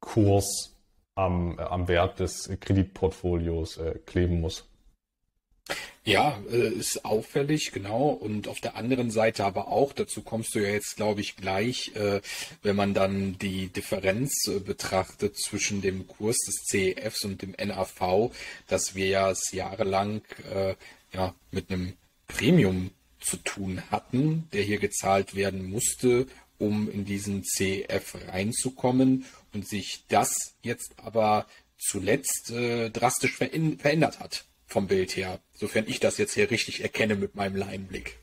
[0.00, 0.76] Kurs
[1.14, 4.69] am, äh, am Wert des Kreditportfolios äh, kleben muss.
[6.04, 8.08] Ja, äh, ist auffällig, genau.
[8.08, 11.94] Und auf der anderen Seite aber auch, dazu kommst du ja jetzt, glaube ich, gleich,
[11.94, 12.22] äh,
[12.62, 18.32] wenn man dann die Differenz äh, betrachtet zwischen dem Kurs des CEFs und dem NAV,
[18.66, 20.22] dass wir ja es jahrelang
[21.12, 21.94] ja, mit einem
[22.28, 26.26] Premium zu tun hatten, der hier gezahlt werden musste,
[26.58, 31.46] um in diesen CEF reinzukommen und sich das jetzt aber
[31.78, 37.34] zuletzt drastisch verändert hat vom Bild her, sofern ich das jetzt hier richtig erkenne mit
[37.34, 38.18] meinem Laienblick.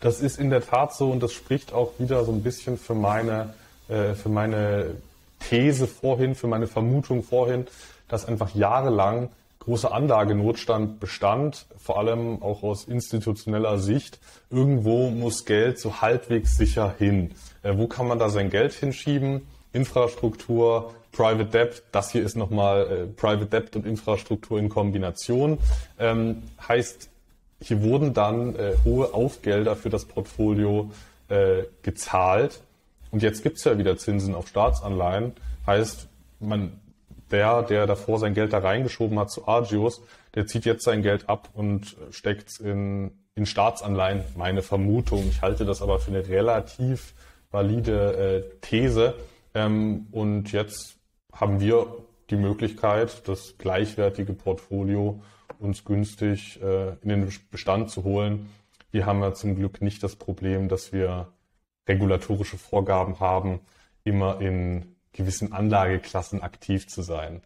[0.00, 2.94] Das ist in der Tat so und das spricht auch wieder so ein bisschen für
[2.94, 3.54] meine,
[3.88, 4.96] äh, für meine
[5.48, 7.66] These vorhin, für meine Vermutung vorhin,
[8.08, 14.20] dass einfach jahrelang großer Anlagenotstand bestand, vor allem auch aus institutioneller Sicht.
[14.50, 17.32] Irgendwo muss Geld so halbwegs sicher hin.
[17.62, 19.46] Äh, wo kann man da sein Geld hinschieben?
[19.72, 25.58] Infrastruktur, Private Debt, das hier ist nochmal äh, Private Debt und Infrastruktur in Kombination.
[25.98, 27.08] Ähm, heißt,
[27.62, 30.90] hier wurden dann äh, hohe Aufgelder für das Portfolio
[31.28, 32.60] äh, gezahlt.
[33.10, 35.32] Und jetzt gibt's ja wieder Zinsen auf Staatsanleihen.
[35.66, 36.06] Heißt,
[36.38, 36.72] man,
[37.30, 40.02] der, der davor sein Geld da reingeschoben hat zu Agios,
[40.34, 44.22] der zieht jetzt sein Geld ab und steckt in, in Staatsanleihen.
[44.36, 45.26] Meine Vermutung.
[45.30, 47.14] Ich halte das aber für eine relativ
[47.50, 49.14] valide äh, These.
[49.54, 50.95] Ähm, und jetzt
[51.36, 55.22] haben wir die Möglichkeit, das gleichwertige Portfolio
[55.58, 58.50] uns günstig äh, in den Bestand zu holen.
[58.90, 61.32] Wir haben ja zum Glück nicht das Problem, dass wir
[61.88, 63.60] regulatorische Vorgaben haben,
[64.04, 67.42] immer in gewissen Anlageklassen aktiv zu sein.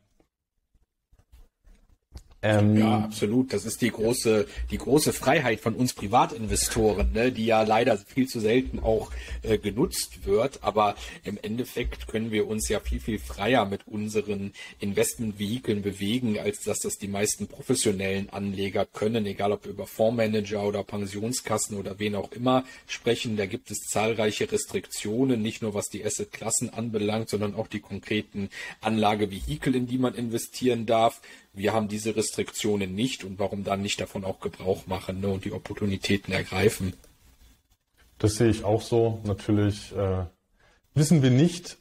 [2.43, 3.53] Ähm, ja, absolut.
[3.53, 8.29] Das ist die große, die große Freiheit von uns Privatinvestoren, ne, die ja leider viel
[8.29, 9.11] zu selten auch
[9.43, 10.61] äh, genutzt wird.
[10.63, 16.61] Aber im Endeffekt können wir uns ja viel, viel freier mit unseren Investmentvehikeln bewegen, als
[16.61, 22.15] dass das die meisten professionellen Anleger können, egal ob über Fondsmanager oder Pensionskassen oder wen
[22.15, 23.37] auch immer sprechen.
[23.37, 28.49] Da gibt es zahlreiche Restriktionen, nicht nur was die Assetklassen anbelangt, sondern auch die konkreten
[28.81, 31.21] Anlagevehikel, in die man investieren darf
[31.53, 35.45] wir haben diese Restriktionen nicht und warum dann nicht davon auch Gebrauch machen ne, und
[35.45, 36.95] die Opportunitäten ergreifen.
[38.19, 39.21] Das sehe ich auch so.
[39.25, 40.25] Natürlich äh,
[40.95, 41.79] wissen wir nicht,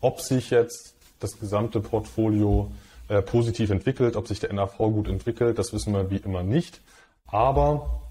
[0.00, 2.72] ob sich jetzt das gesamte Portfolio
[3.08, 5.58] äh, positiv entwickelt, ob sich der NAV gut entwickelt.
[5.58, 6.80] Das wissen wir wie immer nicht.
[7.26, 8.02] Aber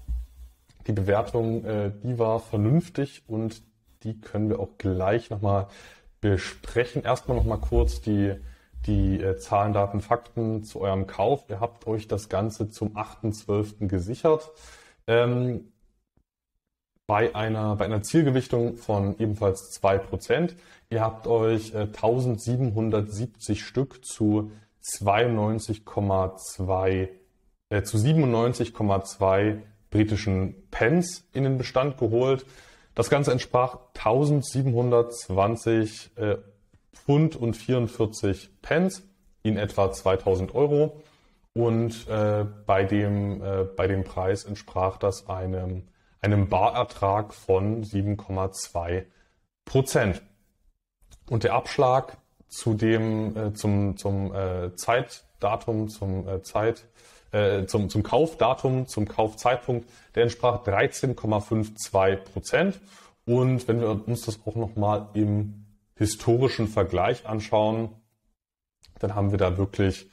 [0.86, 3.62] die Bewertung, äh, die war vernünftig und
[4.02, 5.68] die können wir auch gleich nochmal
[6.20, 7.02] besprechen.
[7.02, 8.34] Erstmal nochmal kurz die
[8.86, 11.44] die äh, Zahlen, Daten, Fakten zu eurem Kauf.
[11.48, 13.86] Ihr habt euch das Ganze zum 8.12.
[13.88, 14.50] gesichert.
[15.06, 15.72] Ähm,
[17.06, 20.54] bei einer, bei einer Zielgewichtung von ebenfalls 2%.
[20.90, 24.52] Ihr habt euch äh, 1770 Stück zu
[24.84, 27.08] 92,2
[27.68, 29.58] äh, zu 97,2
[29.90, 32.46] britischen Pence in den Bestand geholt.
[32.94, 36.36] Das Ganze entsprach 1720 äh,
[37.04, 39.02] Pfund und 44 Pence
[39.42, 41.02] in etwa 2000 Euro.
[41.54, 45.84] Und äh, bei, dem, äh, bei dem Preis entsprach das einem,
[46.20, 49.04] einem Barertrag von 7,2
[49.64, 50.22] Prozent.
[51.30, 56.86] Und der Abschlag zu dem, äh, zum, zum äh, Zeitdatum, zum äh, Zeit,
[57.32, 62.80] äh, zum, zum Kaufdatum, zum Kaufzeitpunkt, der entsprach 13,52 Prozent.
[63.24, 65.65] Und wenn wir uns das auch nochmal im
[65.96, 67.90] historischen Vergleich anschauen,
[68.98, 70.08] dann haben wir da wirklich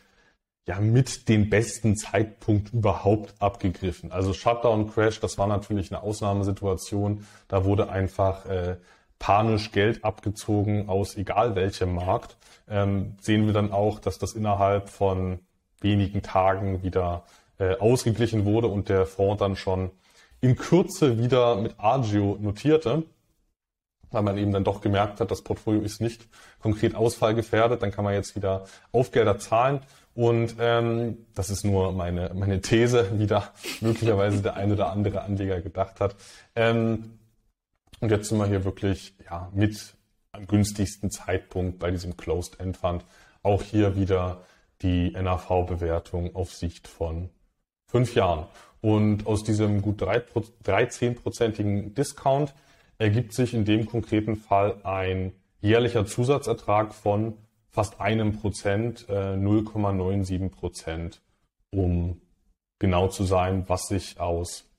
[0.65, 4.11] ja mit dem besten Zeitpunkt überhaupt abgegriffen.
[4.11, 7.25] Also Shutdown Crash, das war natürlich eine Ausnahmesituation.
[7.47, 8.77] Da wurde einfach äh,
[9.19, 12.37] panisch Geld abgezogen aus egal welchem Markt.
[12.69, 15.39] Ähm, sehen wir dann auch, dass das innerhalb von
[15.81, 17.23] wenigen Tagen wieder
[17.59, 19.91] äh, ausgeglichen wurde und der Fonds dann schon
[20.39, 23.03] in Kürze wieder mit Agio notierte
[24.13, 26.27] weil man eben dann doch gemerkt hat, das Portfolio ist nicht
[26.61, 29.81] konkret ausfallgefährdet, dann kann man jetzt wieder Aufgelder zahlen.
[30.15, 35.23] Und ähm, das ist nur meine, meine These, wie da möglicherweise der eine oder andere
[35.23, 36.15] Anleger gedacht hat.
[36.55, 37.19] Ähm,
[37.99, 39.95] und jetzt sind wir hier wirklich ja, mit
[40.31, 43.05] am günstigsten Zeitpunkt bei diesem Closed End Fund.
[43.43, 44.41] Auch hier wieder
[44.81, 47.29] die NAV-Bewertung auf Sicht von
[47.87, 48.45] fünf Jahren.
[48.81, 52.53] Und aus diesem gut 13-prozentigen Discount
[52.97, 57.37] ergibt sich in dem konkreten Fall ein jährlicher Zusatzertrag von
[57.69, 61.21] fast einem Prozent, 0,97 äh, Prozent,
[61.71, 62.21] um
[62.79, 64.69] genau zu sein, was sich aus,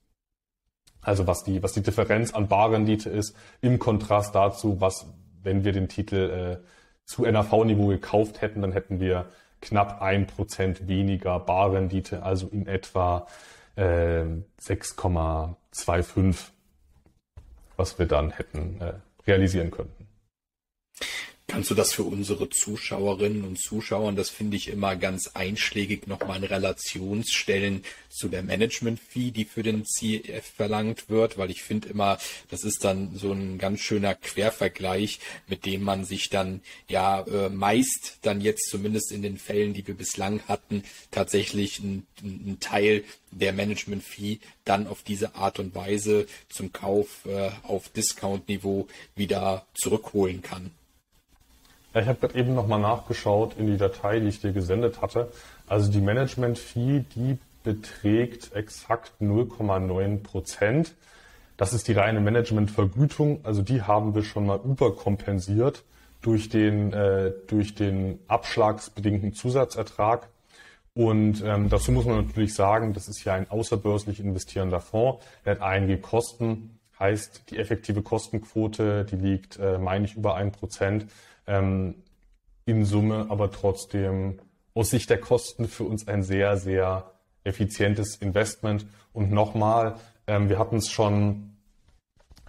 [1.01, 5.07] also was die, was die Differenz an Barrendite ist, im Kontrast dazu, was,
[5.43, 6.65] wenn wir den Titel äh,
[7.05, 9.27] zu NAV-Niveau gekauft hätten, dann hätten wir
[9.61, 13.27] knapp ein Prozent weniger Barrendite, also in etwa
[13.77, 14.25] äh,
[14.61, 16.54] 6,25
[17.77, 18.95] was wir dann hätten äh,
[19.27, 20.04] realisieren könnten.
[21.47, 26.39] Kannst du das für unsere Zuschauerinnen und Zuschauer, das finde ich immer ganz einschlägig, nochmal
[26.39, 31.37] in Relation stellen zu der Management-Fee, die für den CF verlangt wird?
[31.37, 32.17] Weil ich finde immer,
[32.51, 37.51] das ist dann so ein ganz schöner Quervergleich, mit dem man sich dann ja äh,
[37.51, 43.53] meist dann jetzt zumindest in den Fällen, die wir bislang hatten, tatsächlich einen Teil der
[43.53, 50.71] Management-Fee dann auf diese Art und Weise zum Kauf äh, auf Discount-Niveau wieder zurückholen kann.
[51.95, 55.31] Ja, ich habe gerade eben nochmal nachgeschaut in die Datei, die ich dir gesendet hatte.
[55.69, 60.95] Also die Management-Fee, die beträgt exakt 0,9 Prozent.
[61.57, 63.41] Das ist die reine Management-Vergütung.
[63.45, 65.85] Also die haben wir schon mal überkompensiert
[66.21, 70.29] durch den, äh, durch den abschlagsbedingten Zusatzertrag.
[70.95, 75.25] Und ähm, dazu muss man natürlich sagen, das ist ja ein außerbörslich investierender Fonds.
[75.45, 80.51] Der hat einige Kosten, heißt die effektive Kostenquote, die liegt, äh, meine ich, über ein
[80.53, 81.07] Prozent.
[81.47, 81.97] Ähm,
[82.67, 84.39] in Summe aber trotzdem
[84.75, 87.13] aus Sicht der Kosten für uns ein sehr, sehr
[87.45, 88.87] effizientes Investment.
[89.13, 91.57] Und nochmal, ähm, wir hatten es schon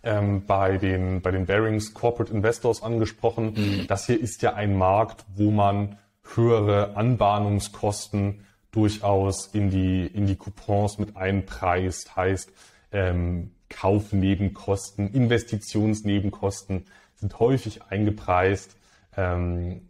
[0.03, 3.53] ähm, bei den, bei den Bearings Corporate Investors angesprochen.
[3.55, 3.87] Mhm.
[3.87, 5.97] Das hier ist ja ein Markt, wo man
[6.35, 12.15] höhere Anbahnungskosten durchaus in die, in die Coupons mit einpreist.
[12.15, 12.51] Heißt,
[12.91, 16.85] ähm, Kaufnebenkosten, Investitionsnebenkosten
[17.15, 18.75] sind häufig eingepreist.
[19.17, 19.81] Ähm,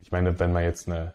[0.00, 1.14] ich meine, wenn man jetzt eine,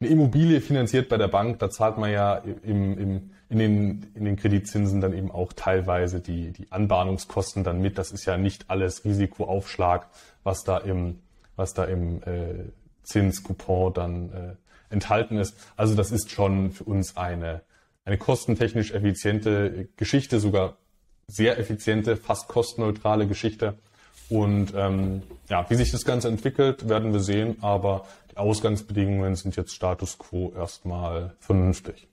[0.00, 4.24] eine Immobilie finanziert bei der Bank, da zahlt man ja im, im, in, den, in
[4.24, 7.98] den Kreditzinsen dann eben auch teilweise die, die Anbahnungskosten dann mit.
[7.98, 10.08] Das ist ja nicht alles Risikoaufschlag,
[10.44, 11.20] was da im,
[11.56, 12.70] was da im äh,
[13.02, 14.54] Zinscoupon dann äh,
[14.90, 15.56] enthalten ist.
[15.76, 17.62] Also das ist schon für uns eine,
[18.04, 20.76] eine kostentechnisch effiziente Geschichte, sogar
[21.26, 23.78] sehr effiziente, fast kostenneutrale Geschichte.
[24.28, 29.56] Und ähm, ja, wie sich das Ganze entwickelt, werden wir sehen, aber die Ausgangsbedingungen sind
[29.56, 32.08] jetzt Status quo erstmal vernünftig.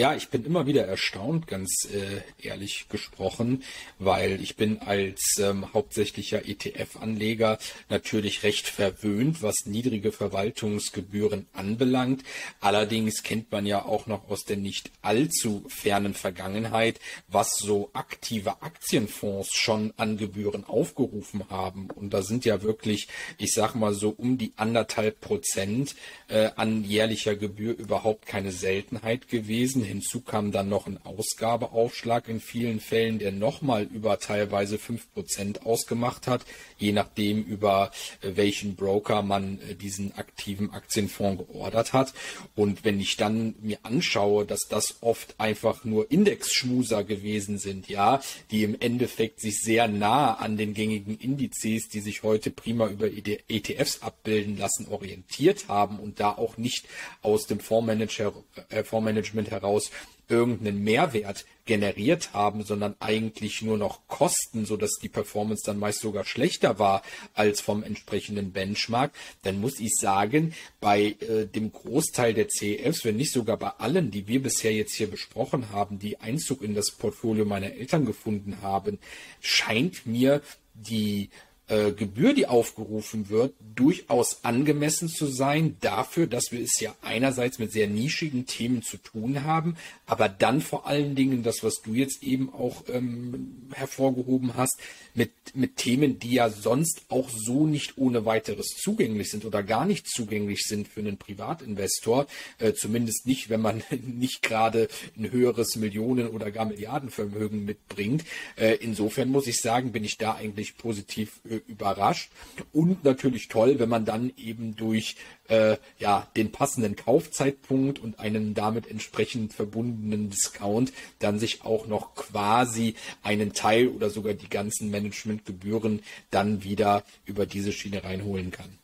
[0.00, 3.64] Ja, ich bin immer wieder erstaunt, ganz äh, ehrlich gesprochen,
[3.98, 7.58] weil ich bin als ähm, hauptsächlicher ETF-Anleger
[7.90, 12.22] natürlich recht verwöhnt, was niedrige Verwaltungsgebühren anbelangt.
[12.62, 16.98] Allerdings kennt man ja auch noch aus der nicht allzu fernen Vergangenheit,
[17.28, 21.90] was so aktive Aktienfonds schon an Gebühren aufgerufen haben.
[21.90, 25.94] Und da sind ja wirklich, ich sag mal so um die anderthalb Prozent
[26.28, 29.89] äh, an jährlicher Gebühr überhaupt keine Seltenheit gewesen.
[29.90, 35.66] Hinzu kam dann noch ein Ausgabeaufschlag in vielen Fällen, der nochmal über teilweise fünf Prozent
[35.66, 36.42] ausgemacht hat,
[36.78, 37.90] je nachdem über
[38.22, 42.12] äh, welchen Broker man äh, diesen aktiven Aktienfonds geordert hat.
[42.54, 48.22] Und wenn ich dann mir anschaue, dass das oft einfach nur Indexschmuser gewesen sind, ja,
[48.50, 53.08] die im Endeffekt sich sehr nah an den gängigen Indizes, die sich heute prima über
[53.08, 56.86] ETFs abbilden lassen, orientiert haben und da auch nicht
[57.22, 58.32] aus dem Fondsmanager,
[58.68, 59.90] äh, Fondsmanagement heraus heraus
[60.28, 66.00] irgendeinen Mehrwert generiert haben, sondern eigentlich nur noch Kosten, so dass die Performance dann meist
[66.00, 67.02] sogar schlechter war
[67.34, 69.12] als vom entsprechenden Benchmark,
[69.42, 74.12] dann muss ich sagen, bei äh, dem Großteil der CEFs, wenn nicht sogar bei allen,
[74.12, 78.62] die wir bisher jetzt hier besprochen haben, die Einzug in das Portfolio meiner Eltern gefunden
[78.62, 78.98] haben,
[79.40, 80.42] scheint mir
[80.74, 81.28] die
[81.70, 87.60] äh, Gebühr, die aufgerufen wird, durchaus angemessen zu sein dafür, dass wir es ja einerseits
[87.60, 91.94] mit sehr nischigen Themen zu tun haben, aber dann vor allen Dingen das, was du
[91.94, 94.78] jetzt eben auch ähm, hervorgehoben hast,
[95.14, 99.86] mit, mit Themen, die ja sonst auch so nicht ohne weiteres zugänglich sind oder gar
[99.86, 102.26] nicht zugänglich sind für einen Privatinvestor,
[102.58, 108.24] äh, zumindest nicht, wenn man nicht gerade ein höheres Millionen- oder gar Milliardenvermögen mitbringt.
[108.56, 112.30] Äh, insofern muss ich sagen, bin ich da eigentlich positiv äh, überrascht
[112.72, 115.16] und natürlich toll, wenn man dann eben durch
[115.48, 122.14] äh, ja den passenden Kaufzeitpunkt und einen damit entsprechend verbundenen Discount dann sich auch noch
[122.14, 128.78] quasi einen Teil oder sogar die ganzen Managementgebühren dann wieder über diese Schiene reinholen kann.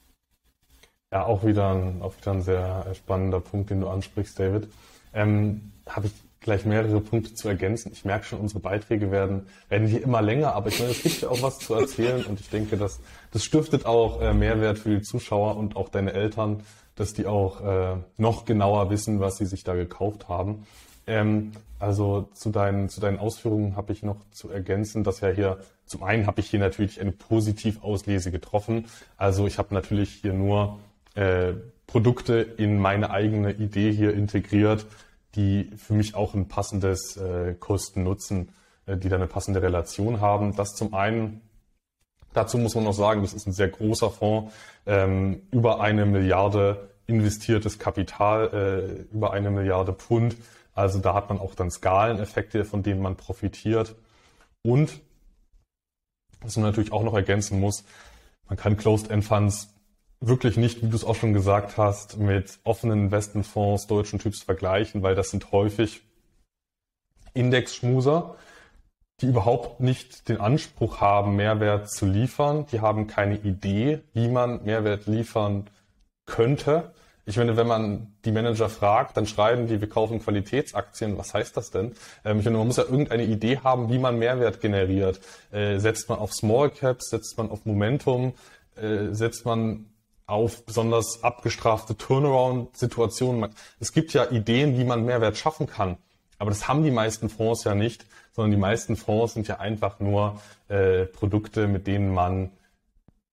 [1.12, 4.68] Ja, auch wieder ein, auch wieder ein sehr spannender Punkt, den du ansprichst, David.
[5.14, 6.12] Ähm, Habe ich
[6.46, 7.92] gleich mehrere Punkte zu ergänzen.
[7.92, 11.20] Ich merke schon, unsere Beiträge werden, werden hier immer länger, aber ich meine, es gibt
[11.20, 13.00] ja auch was zu erzählen und ich denke, dass
[13.32, 16.62] das stiftet auch äh, Mehrwert für die Zuschauer und auch deine Eltern,
[16.94, 20.66] dass die auch äh, noch genauer wissen, was sie sich da gekauft haben.
[21.06, 25.58] Ähm, also zu deinen, zu deinen Ausführungen habe ich noch zu ergänzen, dass ja hier,
[25.84, 28.86] zum einen habe ich hier natürlich eine Positivauslese getroffen.
[29.16, 30.78] Also ich habe natürlich hier nur
[31.14, 31.52] äh,
[31.86, 34.86] Produkte in meine eigene Idee hier integriert,
[35.36, 38.48] die für mich auch ein passendes äh, Kosten-Nutzen,
[38.86, 40.56] äh, die da eine passende Relation haben.
[40.56, 41.42] Das zum einen.
[42.32, 44.52] Dazu muss man noch sagen, das ist ein sehr großer Fonds,
[44.84, 50.36] ähm, über eine Milliarde investiertes Kapital, äh, über eine Milliarde Pfund.
[50.74, 53.94] Also da hat man auch dann Skaleneffekte, von denen man profitiert.
[54.62, 55.00] Und
[56.40, 57.84] was man natürlich auch noch ergänzen muss,
[58.48, 59.68] man kann Closed-End Funds
[60.20, 65.02] wirklich nicht, wie du es auch schon gesagt hast, mit offenen Investmentfonds deutschen Typs vergleichen,
[65.02, 66.02] weil das sind häufig
[67.34, 68.36] Indexschmuser,
[69.20, 72.66] die überhaupt nicht den Anspruch haben, Mehrwert zu liefern.
[72.72, 75.68] Die haben keine Idee, wie man Mehrwert liefern
[76.26, 76.92] könnte.
[77.28, 81.18] Ich finde, wenn man die Manager fragt, dann schreiben die, wir kaufen Qualitätsaktien.
[81.18, 81.92] Was heißt das denn?
[82.24, 85.20] Ähm, ich finde, man muss ja irgendeine Idee haben, wie man Mehrwert generiert.
[85.50, 88.34] Äh, setzt man auf Small Caps, setzt man auf Momentum,
[88.76, 89.86] äh, setzt man
[90.26, 93.50] auf besonders abgestrafte Turnaround-Situationen.
[93.78, 95.98] Es gibt ja Ideen, wie man Mehrwert schaffen kann.
[96.38, 100.00] Aber das haben die meisten Fonds ja nicht, sondern die meisten Fonds sind ja einfach
[100.00, 102.50] nur äh, Produkte, mit denen man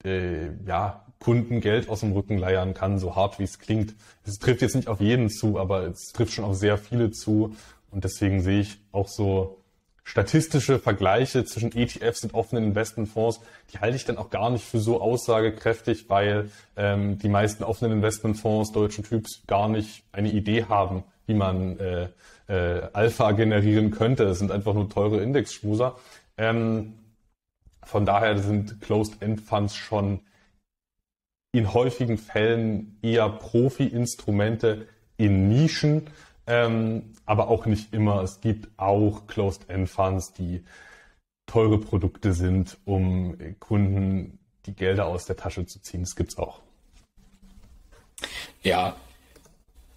[0.03, 3.95] äh, ja, Kunden Geld aus dem Rücken leiern kann, so hart wie es klingt.
[4.25, 7.55] Es trifft jetzt nicht auf jeden zu, aber es trifft schon auf sehr viele zu.
[7.91, 9.62] Und deswegen sehe ich auch so
[10.03, 13.39] statistische Vergleiche zwischen ETFs und offenen Investmentfonds,
[13.71, 17.93] die halte ich dann auch gar nicht für so aussagekräftig, weil ähm, die meisten offenen
[17.93, 22.09] Investmentfonds deutschen Typs gar nicht eine Idee haben, wie man äh,
[22.47, 24.25] äh, Alpha generieren könnte.
[24.25, 25.95] Es sind einfach nur teure Indexschmuser.
[26.37, 26.93] Ähm,
[27.83, 30.21] von daher sind Closed-End-Funds schon
[31.53, 34.87] in häufigen Fällen eher Profi-Instrumente
[35.17, 36.07] in Nischen,
[36.47, 38.21] ähm, aber auch nicht immer.
[38.21, 40.63] Es gibt auch Closed-End-Funds, die
[41.45, 46.01] teure Produkte sind, um Kunden die Gelder aus der Tasche zu ziehen.
[46.01, 46.61] Das gibt's auch.
[48.61, 48.95] Ja,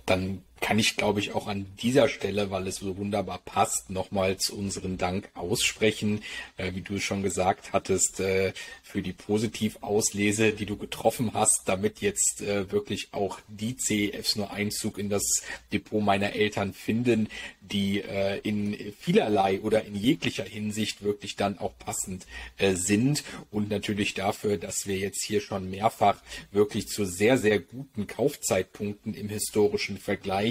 [0.06, 4.50] dann kann ich, glaube ich, auch an dieser Stelle, weil es so wunderbar passt, nochmals
[4.50, 6.22] unseren Dank aussprechen,
[6.56, 8.52] äh, wie du es schon gesagt hattest, äh,
[8.82, 14.50] für die Positivauslese, die du getroffen hast, damit jetzt äh, wirklich auch die CEFs nur
[14.50, 15.42] Einzug in das
[15.72, 17.28] Depot meiner Eltern finden,
[17.60, 22.26] die äh, in vielerlei oder in jeglicher Hinsicht wirklich dann auch passend
[22.58, 23.24] äh, sind.
[23.50, 29.14] Und natürlich dafür, dass wir jetzt hier schon mehrfach wirklich zu sehr, sehr guten Kaufzeitpunkten
[29.14, 30.45] im historischen Vergleich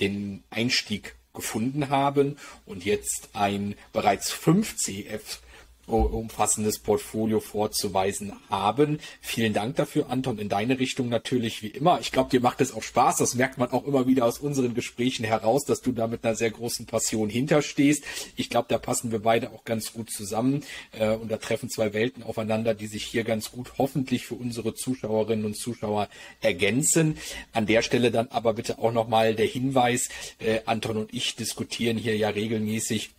[0.00, 2.36] den Einstieg gefunden haben
[2.66, 5.40] und jetzt ein bereits 5 CF
[5.96, 8.98] umfassendes Portfolio vorzuweisen haben.
[9.20, 12.00] Vielen Dank dafür, Anton, in deine Richtung natürlich wie immer.
[12.00, 13.16] Ich glaube, dir macht es auch Spaß.
[13.16, 16.34] Das merkt man auch immer wieder aus unseren Gesprächen heraus, dass du da mit einer
[16.34, 18.04] sehr großen Passion hinterstehst.
[18.36, 20.62] Ich glaube, da passen wir beide auch ganz gut zusammen
[20.92, 24.74] äh, und da treffen zwei Welten aufeinander, die sich hier ganz gut hoffentlich für unsere
[24.74, 26.08] Zuschauerinnen und Zuschauer
[26.40, 27.16] ergänzen.
[27.52, 31.96] An der Stelle dann aber bitte auch nochmal der Hinweis, äh, Anton und ich diskutieren
[31.96, 33.10] hier ja regelmäßig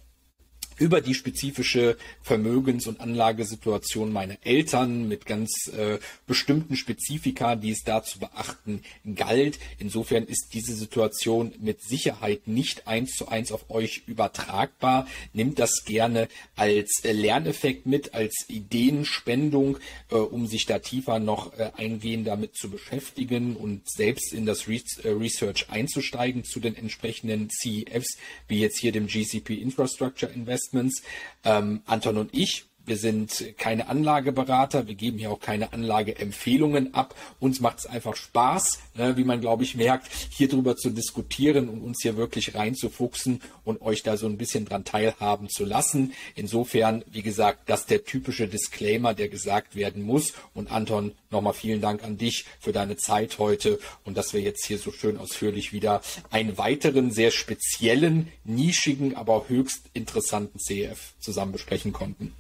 [0.78, 7.84] über die spezifische Vermögens- und Anlagesituation meiner Eltern mit ganz äh, bestimmten Spezifika, die es
[7.84, 8.82] da zu beachten
[9.16, 9.60] galt.
[9.80, 15.08] Insofern ist diese Situation mit Sicherheit nicht eins zu eins auf euch übertragbar.
[15.34, 19.78] Nimmt das gerne als äh, Lerneffekt mit, als Ideenspendung,
[20.12, 24.68] äh, um sich da tiefer noch äh, eingehend damit zu beschäftigen und selbst in das
[24.68, 28.18] Re äh, Research einzusteigen zu den entsprechenden CEFs,
[28.48, 31.04] wie jetzt hier dem GCP Infrastructure Invest Investments.
[31.44, 37.16] Ähm, Anton und ich wir sind keine Anlageberater, wir geben hier auch keine Anlageempfehlungen ab.
[37.40, 41.70] Uns macht es einfach Spaß, ne, wie man, glaube ich, merkt, hier drüber zu diskutieren
[41.70, 46.14] und uns hier wirklich reinzufuchsen und euch da so ein bisschen dran teilhaben zu lassen.
[46.36, 50.34] Insofern, wie gesagt, das der typische Disclaimer, der gesagt werden muss.
[50.54, 54.66] Und Anton, nochmal vielen Dank an dich für deine Zeit heute und dass wir jetzt
[54.66, 61.54] hier so schön ausführlich wieder einen weiteren sehr speziellen, nischigen, aber höchst interessanten CF zusammen
[61.54, 62.34] besprechen konnten.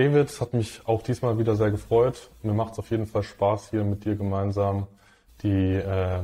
[0.00, 2.30] David, hat mich auch diesmal wieder sehr gefreut.
[2.42, 4.86] Mir macht es auf jeden Fall Spaß, hier mit dir gemeinsam
[5.42, 6.22] die äh,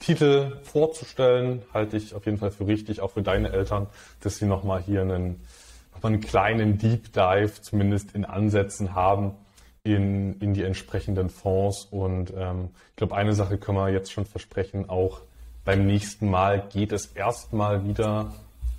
[0.00, 1.62] Titel vorzustellen.
[1.72, 3.86] Halte ich auf jeden Fall für richtig, auch für deine Eltern,
[4.18, 5.40] dass sie nochmal hier einen,
[5.94, 9.36] noch mal einen kleinen Deep Dive zumindest in Ansätzen haben
[9.84, 11.86] in, in die entsprechenden Fonds.
[11.92, 15.20] Und ähm, ich glaube, eine Sache können wir jetzt schon versprechen, auch
[15.64, 18.32] beim nächsten Mal geht es erstmal wieder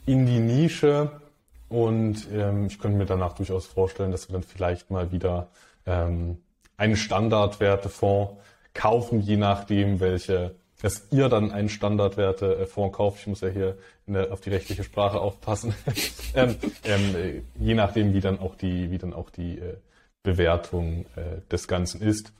[0.05, 1.09] in die Nische
[1.69, 5.49] und ähm, ich könnte mir danach durchaus vorstellen, dass wir dann vielleicht mal wieder
[5.85, 6.37] ähm,
[6.77, 8.33] einen Standardwertefonds
[8.73, 13.19] kaufen, je nachdem, welche, dass ihr dann einen Standardwertefonds kauft.
[13.19, 15.75] Ich muss ja hier der, auf die rechtliche Sprache aufpassen.
[16.33, 19.75] ähm, ähm, je nachdem, wie dann auch die, wie dann auch die äh,
[20.23, 22.33] Bewertung äh, des Ganzen ist.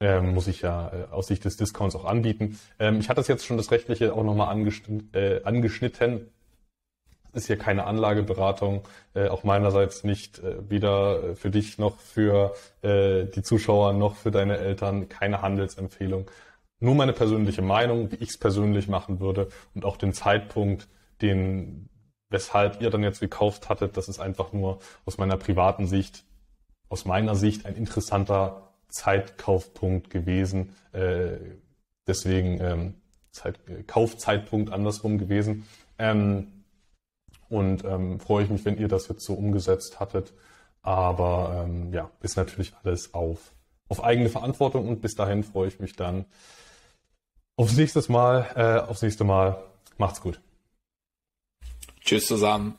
[0.00, 2.58] Ähm, muss ich ja äh, aus Sicht des Discounts auch anbieten.
[2.78, 5.08] Ähm, ich hatte das jetzt schon das Rechtliche auch nochmal angeschnitten.
[5.14, 6.30] Äh, angeschnitten
[7.34, 8.82] ist hier keine Anlageberatung,
[9.14, 14.30] äh, auch meinerseits nicht, äh, weder für dich noch für äh, die Zuschauer noch für
[14.30, 16.30] deine Eltern, keine Handelsempfehlung.
[16.80, 20.88] Nur meine persönliche Meinung, wie ich es persönlich machen würde und auch den Zeitpunkt,
[21.22, 21.88] den
[22.30, 26.24] weshalb ihr dann jetzt gekauft hattet, das ist einfach nur aus meiner privaten Sicht,
[26.88, 30.74] aus meiner Sicht ein interessanter Zeitkaufpunkt gewesen.
[30.92, 31.38] Äh,
[32.06, 32.94] deswegen ähm,
[33.30, 35.66] Zeit, Kaufzeitpunkt andersrum gewesen.
[35.98, 36.53] Ähm,
[37.54, 40.32] und ähm, freue ich mich, wenn ihr das jetzt so umgesetzt hattet.
[40.82, 43.52] Aber ähm, ja, ist natürlich alles auf,
[43.88, 46.26] auf eigene Verantwortung und bis dahin freue ich mich dann
[47.56, 48.50] aufs nächste Mal.
[48.56, 49.62] Äh, aufs nächste Mal.
[49.96, 50.40] Macht's gut.
[52.00, 52.78] Tschüss zusammen.